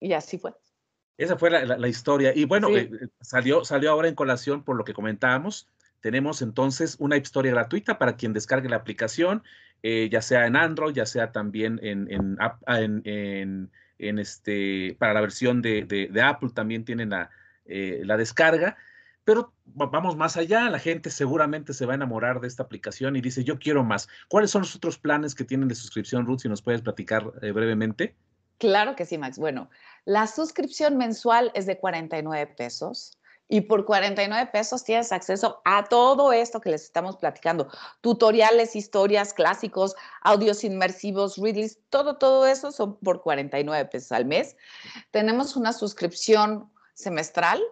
[0.00, 0.54] Y así fue.
[1.16, 2.32] Esa fue la, historia.
[2.34, 2.90] Y bueno, eh,
[3.20, 5.68] salió, salió ahora en colación por lo que comentábamos.
[6.04, 9.42] Tenemos entonces una historia gratuita para quien descargue la aplicación,
[9.82, 12.10] eh, ya sea en Android, ya sea también en,
[12.66, 17.30] en este, para la versión de, de, Apple también tienen la,
[17.64, 18.76] eh, la descarga.
[19.24, 23.22] Pero vamos más allá, la gente seguramente se va a enamorar de esta aplicación y
[23.22, 24.06] dice, yo quiero más.
[24.28, 26.40] ¿Cuáles son los otros planes que tienen de suscripción, Ruth?
[26.40, 28.14] Si nos puedes platicar eh, brevemente.
[28.58, 29.38] Claro que sí, Max.
[29.38, 29.70] Bueno,
[30.04, 33.16] la suscripción mensual es de 49 pesos.
[33.48, 37.68] Y por 49 pesos tienes acceso a todo esto que les estamos platicando.
[38.00, 44.56] Tutoriales, historias, clásicos, audios inmersivos, readings, todo, todo eso son por 49 pesos al mes.
[45.10, 47.62] Tenemos una suscripción semestral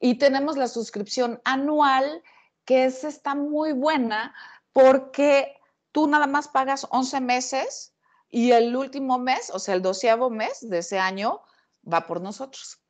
[0.00, 2.22] y tenemos la suscripción anual,
[2.64, 4.34] que es, está muy buena
[4.72, 5.56] porque
[5.92, 7.94] tú nada más pagas 11 meses
[8.28, 11.40] y el último mes, o sea, el doceavo mes de ese año,
[11.90, 12.80] va por nosotros.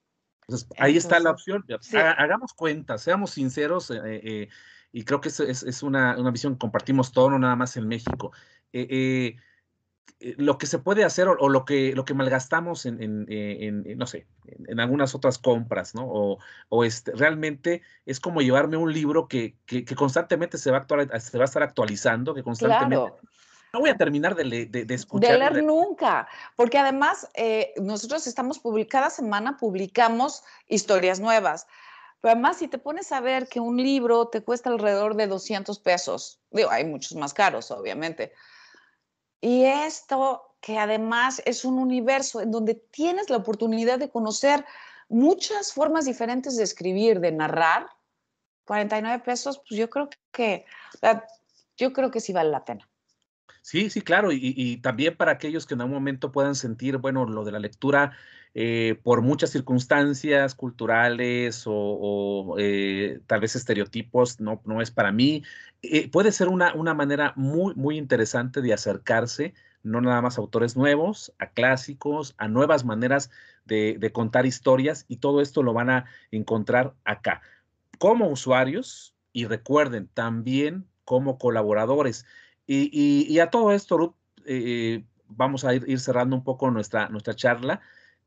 [0.79, 1.65] Ahí está la opción.
[1.93, 4.49] Hagamos cuenta, seamos sinceros, eh, eh,
[4.93, 7.89] y creo que es, es, una, una, visión que compartimos todos, no nada más en
[7.89, 8.33] México.
[8.73, 9.37] Eh,
[10.39, 13.27] lo que se puede hacer o, lo, que, lo que malgastamos en,
[13.99, 16.39] no sé, en, algunas otras compras, ¿no?
[16.69, 19.57] O, este, realmente es como llevarme un libro que,
[19.95, 23.13] constantemente se va, a actuar, se va a estar actualizando, que constantemente...
[23.77, 25.33] No voy a terminar de, de, escuchar.
[25.33, 28.59] De leer nunca, porque además eh, nosotros estamos
[28.89, 31.67] cada semana publicamos historias nuevas.
[32.23, 35.79] Pero además, si te pones a ver que un libro te cuesta alrededor de 200
[35.81, 38.33] pesos, digo, hay muchos más caros, obviamente,
[39.43, 44.65] y esto que además es un universo en donde tienes la oportunidad de conocer
[45.11, 47.91] muchas formas diferentes de escribir, de narrar,
[48.65, 50.65] 49 pesos, pues yo creo que,
[51.77, 52.89] yo creo que sí vale la pena.
[53.67, 54.31] Sí, sí, claro.
[54.31, 58.13] Y, también para aquellos que en algún momento puedan sentir, bueno, lo de la lectura
[58.55, 65.43] eh, por muchas circunstancias culturales o, eh, tal vez estereotipos, no, no es para mí.
[65.83, 69.53] Eh, puede ser una, una manera muy, muy interesante de acercarse,
[69.83, 73.31] no nada más a autores nuevos, a clásicos, a nuevas maneras
[73.65, 77.43] de, de contar historias y todo esto lo van a encontrar acá.
[77.99, 82.27] Como usuarios y recuerden también como colaboradores.
[82.67, 84.15] Y, a todo esto, Ruth,
[84.45, 87.81] eh, vamos a ir, cerrando un poco nuestra, nuestra charla.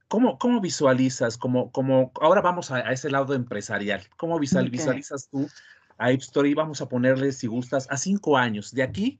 [0.07, 5.47] ¿Cómo, cómo visualizas, cómo, cómo, ahora vamos a, ese lado empresarial, cómo visualizas tú
[5.97, 6.53] a Story?
[6.55, 8.73] Vamos a ponerle, si gustas, a cinco años.
[8.73, 9.19] De aquí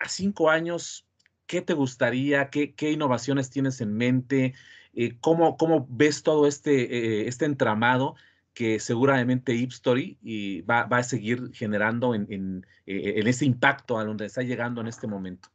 [0.00, 1.06] a cinco años,
[1.46, 2.50] ¿qué te gustaría?
[2.50, 4.54] ¿Qué, qué innovaciones tienes en mente?
[4.94, 8.16] Eh, ¿cómo, ¿cómo, ves todo este, eh, este entramado?
[8.54, 14.04] Que seguramente Ipstory y va, va, a seguir generando en, eh, en, ese impacto a
[14.04, 15.48] donde está llegando en este momento.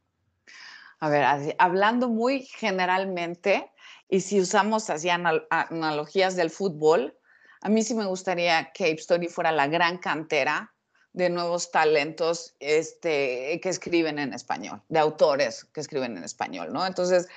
[1.00, 3.70] A ver, hablando muy generalmente,
[4.08, 7.16] y si usamos así analogías del fútbol,
[7.60, 10.74] a mí sí me gustaría que Ipstory fuera la gran cantera
[11.12, 16.86] de nuevos talentos este, que escriben en español, de autores que escriben en español, ¿no?
[16.86, 17.28] Entonces,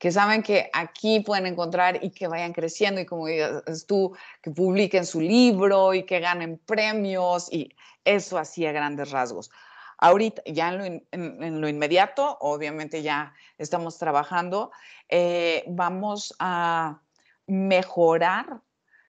[0.00, 4.50] que saben que aquí pueden encontrar y que vayan creciendo y como dices tú, que
[4.50, 9.50] publiquen su libro y que ganen premios y eso así a grandes rasgos.
[9.98, 14.70] Ahorita, ya en lo, inmediato, obviamente ya estamos trabajando,
[15.10, 17.02] eh, vamos a
[17.46, 18.62] mejorar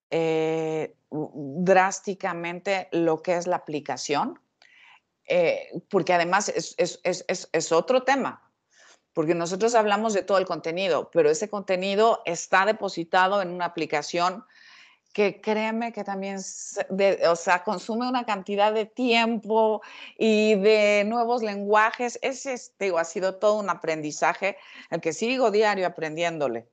[0.09, 4.41] eh, drásticamente lo que es la aplicación,
[5.25, 8.50] eh, porque además es, es, es, es otro tema
[9.14, 14.43] porque nosotros hablamos de todo el contenido, pero ese contenido está depositado en una aplicación
[15.14, 19.82] que créeme que también, o sea, consume una cantidad de tiempo
[20.18, 22.18] y de nuevos lenguajes.
[22.22, 24.57] Ese, digo, ha sido todo un aprendizaje,
[24.89, 26.70] el que sigo diario aprendiéndole.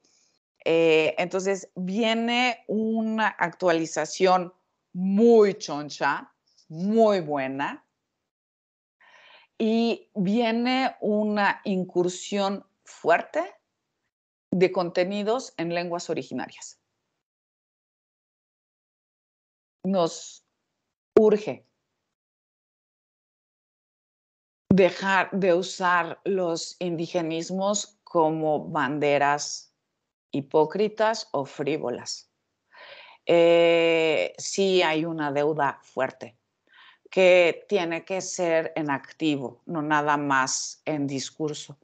[0.65, 4.53] Eh, entonces, viene una actualización
[4.93, 6.33] muy choncha,
[6.69, 7.85] muy buena,
[9.59, 13.55] y viene una incursión fuerte
[14.53, 16.81] de contenidos en lenguas originarias.
[19.85, 20.45] Nos
[21.19, 21.67] urge
[24.71, 29.75] dejar de usar los indigenismos como banderas
[30.31, 32.31] hipócritas o frívolas.
[33.27, 36.38] Eh, sí hay una deuda fuerte
[37.11, 41.79] que tiene que ser en activo, no nada más en discurso.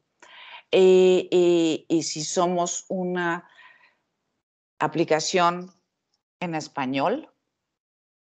[0.70, 3.48] Y, si somos una
[4.78, 5.72] aplicación
[6.40, 7.30] en español,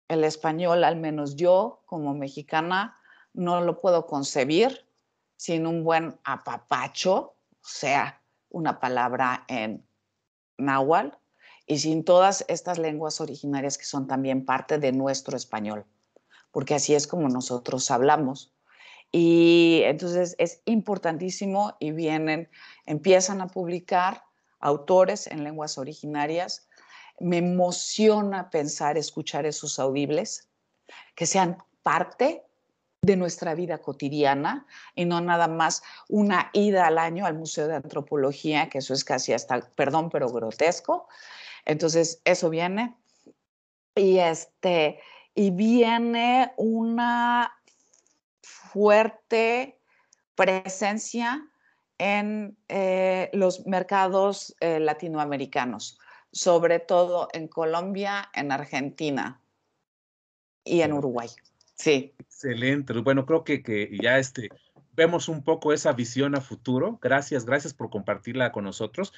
[0.07, 2.99] el español, al menos yo como mexicana,
[3.35, 4.87] no lo puedo concebir
[5.37, 9.87] sin un buen apapacho, o sea, una palabra en
[10.57, 11.17] náhuatl,
[11.67, 15.85] y sin todas estas lenguas originarias que son también parte de nuestro español,
[16.51, 18.53] porque así es como nosotros hablamos.
[19.11, 22.51] Y entonces es importantísimo y vienen,
[22.85, 24.25] empiezan a publicar
[24.61, 26.69] autores en lenguas originarias
[27.21, 30.49] me emociona pensar, escuchar esos audibles,
[31.15, 32.45] que sean parte
[33.03, 37.77] de nuestra vida cotidiana y no nada más una ida al año al Museo de
[37.77, 41.09] Antropología, que eso es casi hasta, perdón, pero grotesco.
[41.65, 42.97] Entonces, eso viene.
[43.95, 45.01] Y, este,
[45.39, 47.53] y viene una
[48.43, 49.79] fuerte
[50.35, 51.49] presencia
[51.97, 55.97] en eh, los mercados eh, latinoamericanos
[56.33, 59.41] sobre todo en Colombia, en Argentina
[60.65, 61.29] y en Uruguay.
[61.75, 62.15] Sí.
[62.19, 62.93] Excelente.
[62.95, 64.49] Bueno, creo que, que ya este,
[64.93, 66.99] vemos un poco esa visión a futuro.
[67.01, 69.13] Gracias, gracias por compartirla con nosotros.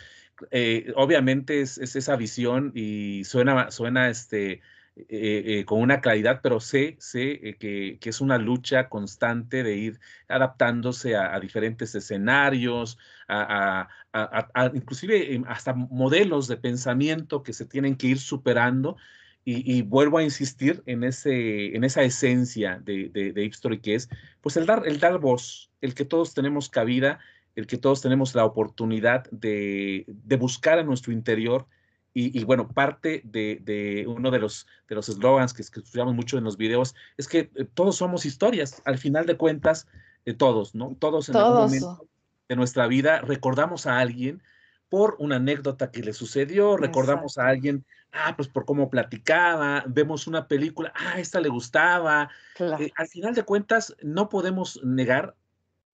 [0.50, 4.60] Eh, obviamente es, es, esa visión y suena, suena este,
[4.96, 9.62] eh, eh, con una claridad, pero sé, sé eh, que, que, es una lucha constante
[9.62, 17.42] de ir adaptándose a, a diferentes escenarios, a, a, inclusive em, hasta modelos de pensamiento
[17.42, 18.96] que se tienen que ir superando.
[19.42, 24.08] Y, vuelvo a insistir en, ese, en esa esencia de, de, de History que es
[24.42, 27.18] pues el dar, el dar voz, el que todos tenemos cabida,
[27.56, 31.66] el que todos tenemos la oportunidad de, de buscar en nuestro interior
[32.12, 36.56] y, bueno, parte de, uno de los de los eslogans que, escuchamos mucho en los
[36.56, 39.86] videos es que eh, todos somos historias, al final de cuentas,
[40.24, 40.96] eh, todos, ¿no?
[40.98, 42.08] Todos en algún momento
[42.48, 44.42] de nuestra vida recordamos a alguien
[44.88, 50.26] por una anécdota que le sucedió, recordamos a alguien, ah, pues por cómo platicaba, vemos
[50.26, 52.28] una película, ah, esta le gustaba.
[52.58, 55.36] Eh, al final de cuentas, no podemos negar,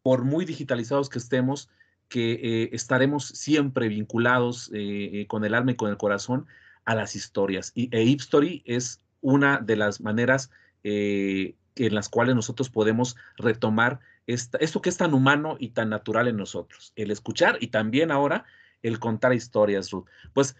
[0.02, 1.68] por muy digitalizados que estemos,
[2.08, 6.46] que eh, estaremos siempre vinculados eh, eh, con el alma y con el corazón
[6.84, 7.72] a las historias.
[7.74, 10.50] Y e Hipstory es una de las maneras
[10.84, 11.56] en
[11.94, 13.98] las cuales nosotros podemos retomar
[14.28, 18.12] esta, esto que es tan humano y tan natural en nosotros, el escuchar y también
[18.12, 18.44] ahora
[18.82, 20.06] el contar historias, Ruth.
[20.32, 20.54] Pues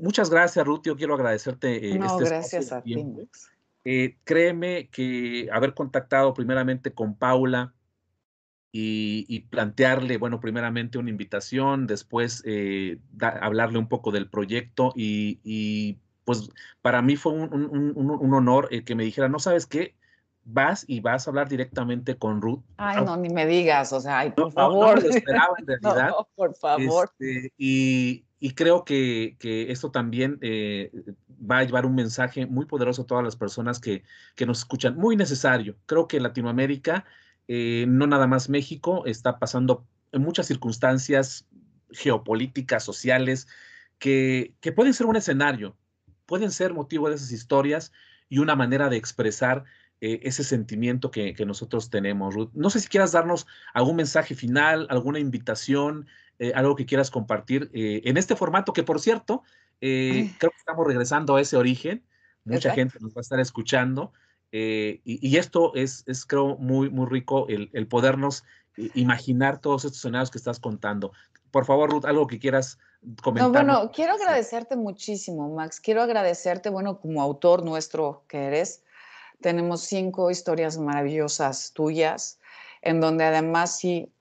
[0.00, 0.82] muchas gracias, Ruth.
[0.84, 1.98] Yo quiero agradecerte.
[1.98, 3.06] no, este gracias a ti.
[4.24, 7.72] créeme que haber contactado primeramente con Paula,
[8.76, 16.50] y, plantearle, bueno, primeramente una invitación, después eh, hablarle un poco del proyecto y, pues
[16.82, 19.94] para mí fue un, honor el que me dijera, no sabes qué,
[20.42, 22.64] vas y vas a hablar directamente con Ruth.
[22.76, 24.96] Ay, no, ni me digas, o sea, ay, por favor.
[24.96, 26.08] No, lo esperaba en realidad.
[26.08, 27.10] no, por favor.
[27.20, 28.24] Este, y,
[28.56, 30.90] creo que, que esto también eh,
[31.30, 34.02] va a llevar un mensaje muy poderoso a todas las personas que,
[34.34, 35.76] que nos escuchan, muy necesario.
[35.86, 37.04] Creo que Latinoamérica
[37.48, 41.46] eh, no nada más México, está pasando en muchas circunstancias
[41.90, 43.46] geopolíticas, sociales,
[43.98, 45.76] que, que pueden ser un escenario,
[46.26, 47.92] pueden ser motivo de esas historias
[48.28, 49.64] y una manera de expresar
[50.00, 52.34] eh, ese sentimiento que, que, nosotros tenemos.
[52.34, 52.50] Ruth.
[52.54, 56.06] No sé si quieras darnos algún mensaje final, alguna invitación,
[56.38, 59.42] eh, algo que quieras compartir en este formato, que por cierto,
[59.78, 62.02] creo que estamos regresando a ese origen.
[62.44, 64.12] Mucha gente nos va a estar escuchando.
[64.56, 68.44] Eh, y, esto es, es, creo, muy, muy rico el, el, podernos
[68.94, 71.10] imaginar todos estos escenarios que estás contando.
[71.50, 72.78] Por favor, Ruth, algo que quieras
[73.20, 73.66] comentar.
[73.66, 75.80] No, bueno, quiero agradecerte muchísimo, Max.
[75.80, 78.84] Quiero agradecerte, bueno, como autor nuestro que eres.
[79.40, 82.38] Tenemos cinco historias maravillosas tuyas,
[82.80, 84.12] en donde además sí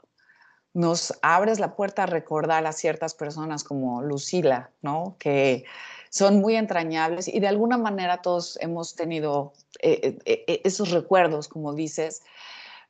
[0.73, 5.15] nos abres la puerta a recordar a ciertas personas como Lucila, ¿no?
[5.19, 5.65] Que
[6.14, 11.47] son muy entrañables y de alguna manera todos hemos tenido eh, eh, eh, esos recuerdos,
[11.47, 12.22] como dices.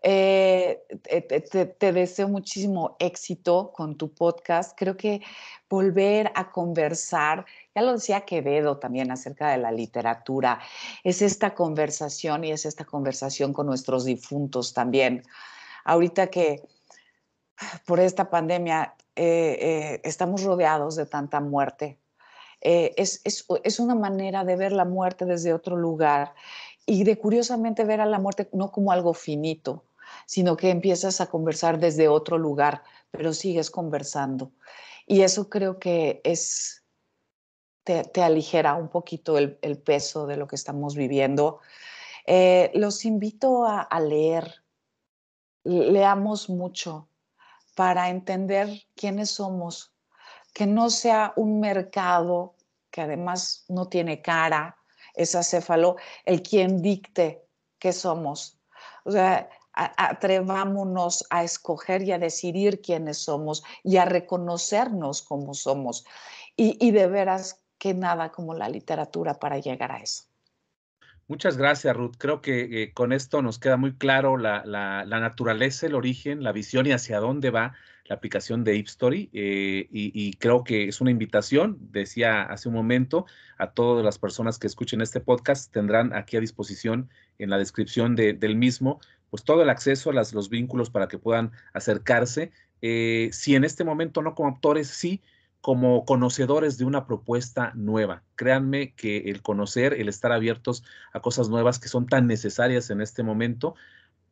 [0.02, 4.78] te, deseo muchísimo éxito con tu podcast.
[4.78, 5.22] Creo que
[5.70, 10.60] volver a conversar, ya lo decía Quevedo también acerca de la literatura,
[11.06, 15.24] es esta conversación y es esta conversación con nuestros difuntos también.
[15.86, 16.62] Ahorita que
[17.86, 22.03] por esta pandemia estamos rodeados de tanta muerte,
[22.64, 26.34] eh, es, es, es, una manera de ver la muerte desde otro lugar
[26.86, 29.86] y de curiosamente ver a la muerte no como algo finito,
[30.26, 32.84] sino que empiezas a conversar desde otro lugar
[33.14, 34.52] pero sigues conversando.
[35.06, 36.84] Y eso creo que es,
[37.84, 41.60] te, aligera un poquito el, peso de lo que estamos viviendo.
[42.26, 44.64] Eh, los invito a, a leer,
[45.64, 47.08] leamos mucho
[47.76, 49.93] para entender quiénes somos,
[50.54, 52.56] que no sea un mercado
[52.92, 54.78] que además no tiene cara,
[55.16, 57.44] es acéfalo, el quien dicte
[57.80, 58.60] qué somos.
[59.04, 66.06] O sea, atrevámonos a escoger y a decidir quiénes somos y a reconocernos como somos.
[66.56, 70.26] Y, de veras que nada como la literatura para llegar a eso.
[71.28, 72.16] Muchas gracias, Ruth.
[72.20, 74.64] Creo que eh, con esto nos queda muy claro la,
[75.06, 77.74] naturaleza, el origen, la visión y hacia dónde va
[78.06, 79.30] la aplicación de Ipstory.
[79.34, 83.26] Eh, y, creo que es una invitación, decía hace un momento,
[83.58, 88.16] a todas las personas que escuchen este podcast, tendrán aquí a disposición en la descripción
[88.16, 89.00] del mismo
[89.34, 92.52] pues todo el acceso a los vínculos para que puedan acercarse.
[92.84, 95.24] Eh, si en este momento no como actores, sí
[95.60, 98.22] como conocedores de una propuesta nueva.
[98.36, 100.84] Créanme que el conocer, el estar abiertos
[101.14, 103.74] a cosas nuevas que son tan necesarias en este momento,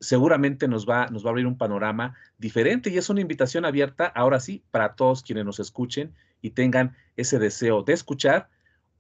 [0.02, 4.08] seguramente nos va, nos va a abrir un panorama diferente y es una invitación abierta,
[4.08, 8.50] ahora sí, para todos quienes nos escuchen y tengan ese deseo de escuchar,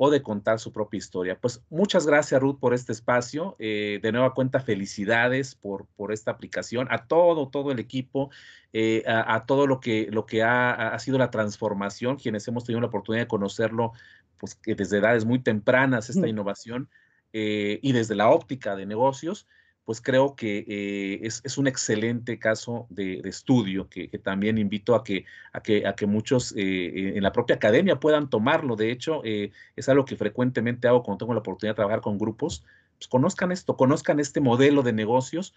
[0.04, 1.38] o de contar su propia historia.
[1.39, 3.56] Pues muchas gracias Ruth por este espacio.
[3.60, 8.32] Eh, de nueva cuenta, felicidades por, por esta aplicación, a todo, todo el equipo,
[8.74, 12.88] eh, a, todo lo que, lo que ha, sido la transformación, quienes hemos tenido la
[12.88, 13.91] oportunidad de conocerlo,
[14.39, 16.30] pues que desde edades muy tempranas esta mm.
[16.30, 16.89] innovación
[17.32, 19.45] eh, y desde la óptica de negocios
[19.86, 25.25] pues creo que eh, es, un excelente caso de, estudio que, también invito a que,
[25.53, 28.75] a que, a que muchos eh, en la propia academia puedan tomarlo.
[28.75, 32.17] De hecho, eh, es algo que frecuentemente hago cuando tengo la oportunidad de trabajar con
[32.17, 32.63] grupos.
[32.97, 35.53] Pues conozcan esto, conozcan este modelo de negocios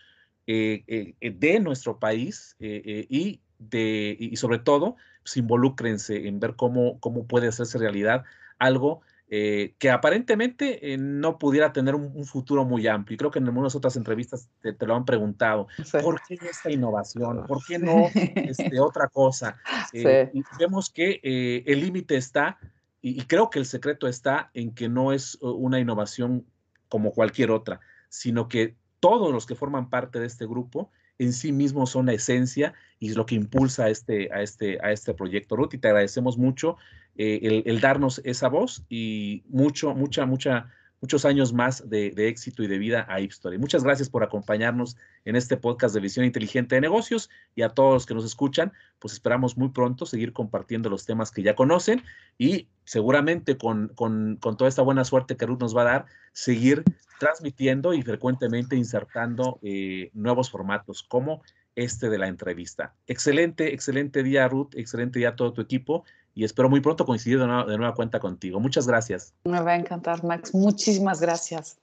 [0.46, 7.48] de nuestro país y, de, y sobre todo, pues involúcrense en ver cómo, cómo puede
[7.48, 8.24] hacerse realidad
[8.58, 13.14] algo eh, que aparentemente eh, no pudiera tener un, futuro muy amplio.
[13.14, 15.66] Y creo que en algunas otras entrevistas te, lo han preguntado,
[16.02, 17.46] ¿por qué esta innovación?
[17.46, 19.56] ¿Por qué no este, otra cosa?
[19.92, 21.20] Eh, y vemos que
[21.66, 22.58] el límite está,
[23.00, 26.46] y, creo que el secreto está en que no es una innovación
[26.88, 31.52] como cualquier otra, sino que todos los que forman parte de este grupo en sí
[31.52, 35.14] mismos son la esencia y es lo que impulsa a este, a este, a este
[35.14, 35.56] proyecto.
[35.56, 36.76] Ruth, y te agradecemos mucho
[37.16, 40.68] eh, el, darnos esa voz y mucho, mucha, mucha,
[41.00, 43.58] muchos años más de, éxito y de vida a Ipstory.
[43.58, 47.94] Muchas gracias por acompañarnos en este podcast de Visión Inteligente de Negocios y a todos
[47.94, 52.02] los que nos escuchan, pues esperamos muy pronto seguir compartiendo los temas que ya conocen
[52.38, 56.06] y seguramente con, con, con toda esta buena suerte que Ruth nos va a dar,
[56.32, 56.82] seguir
[57.18, 61.42] transmitiendo y frecuentemente insertando eh, nuevos formatos como
[61.76, 62.94] este de la entrevista.
[63.06, 66.04] Excelente, excelente día Ruth, excelente día a todo tu equipo
[66.34, 68.60] y espero muy pronto coincidir de nueva, cuenta contigo.
[68.60, 69.34] Muchas gracias.
[69.44, 70.54] Me va a encantar, Max.
[70.54, 71.78] Muchísimas gracias.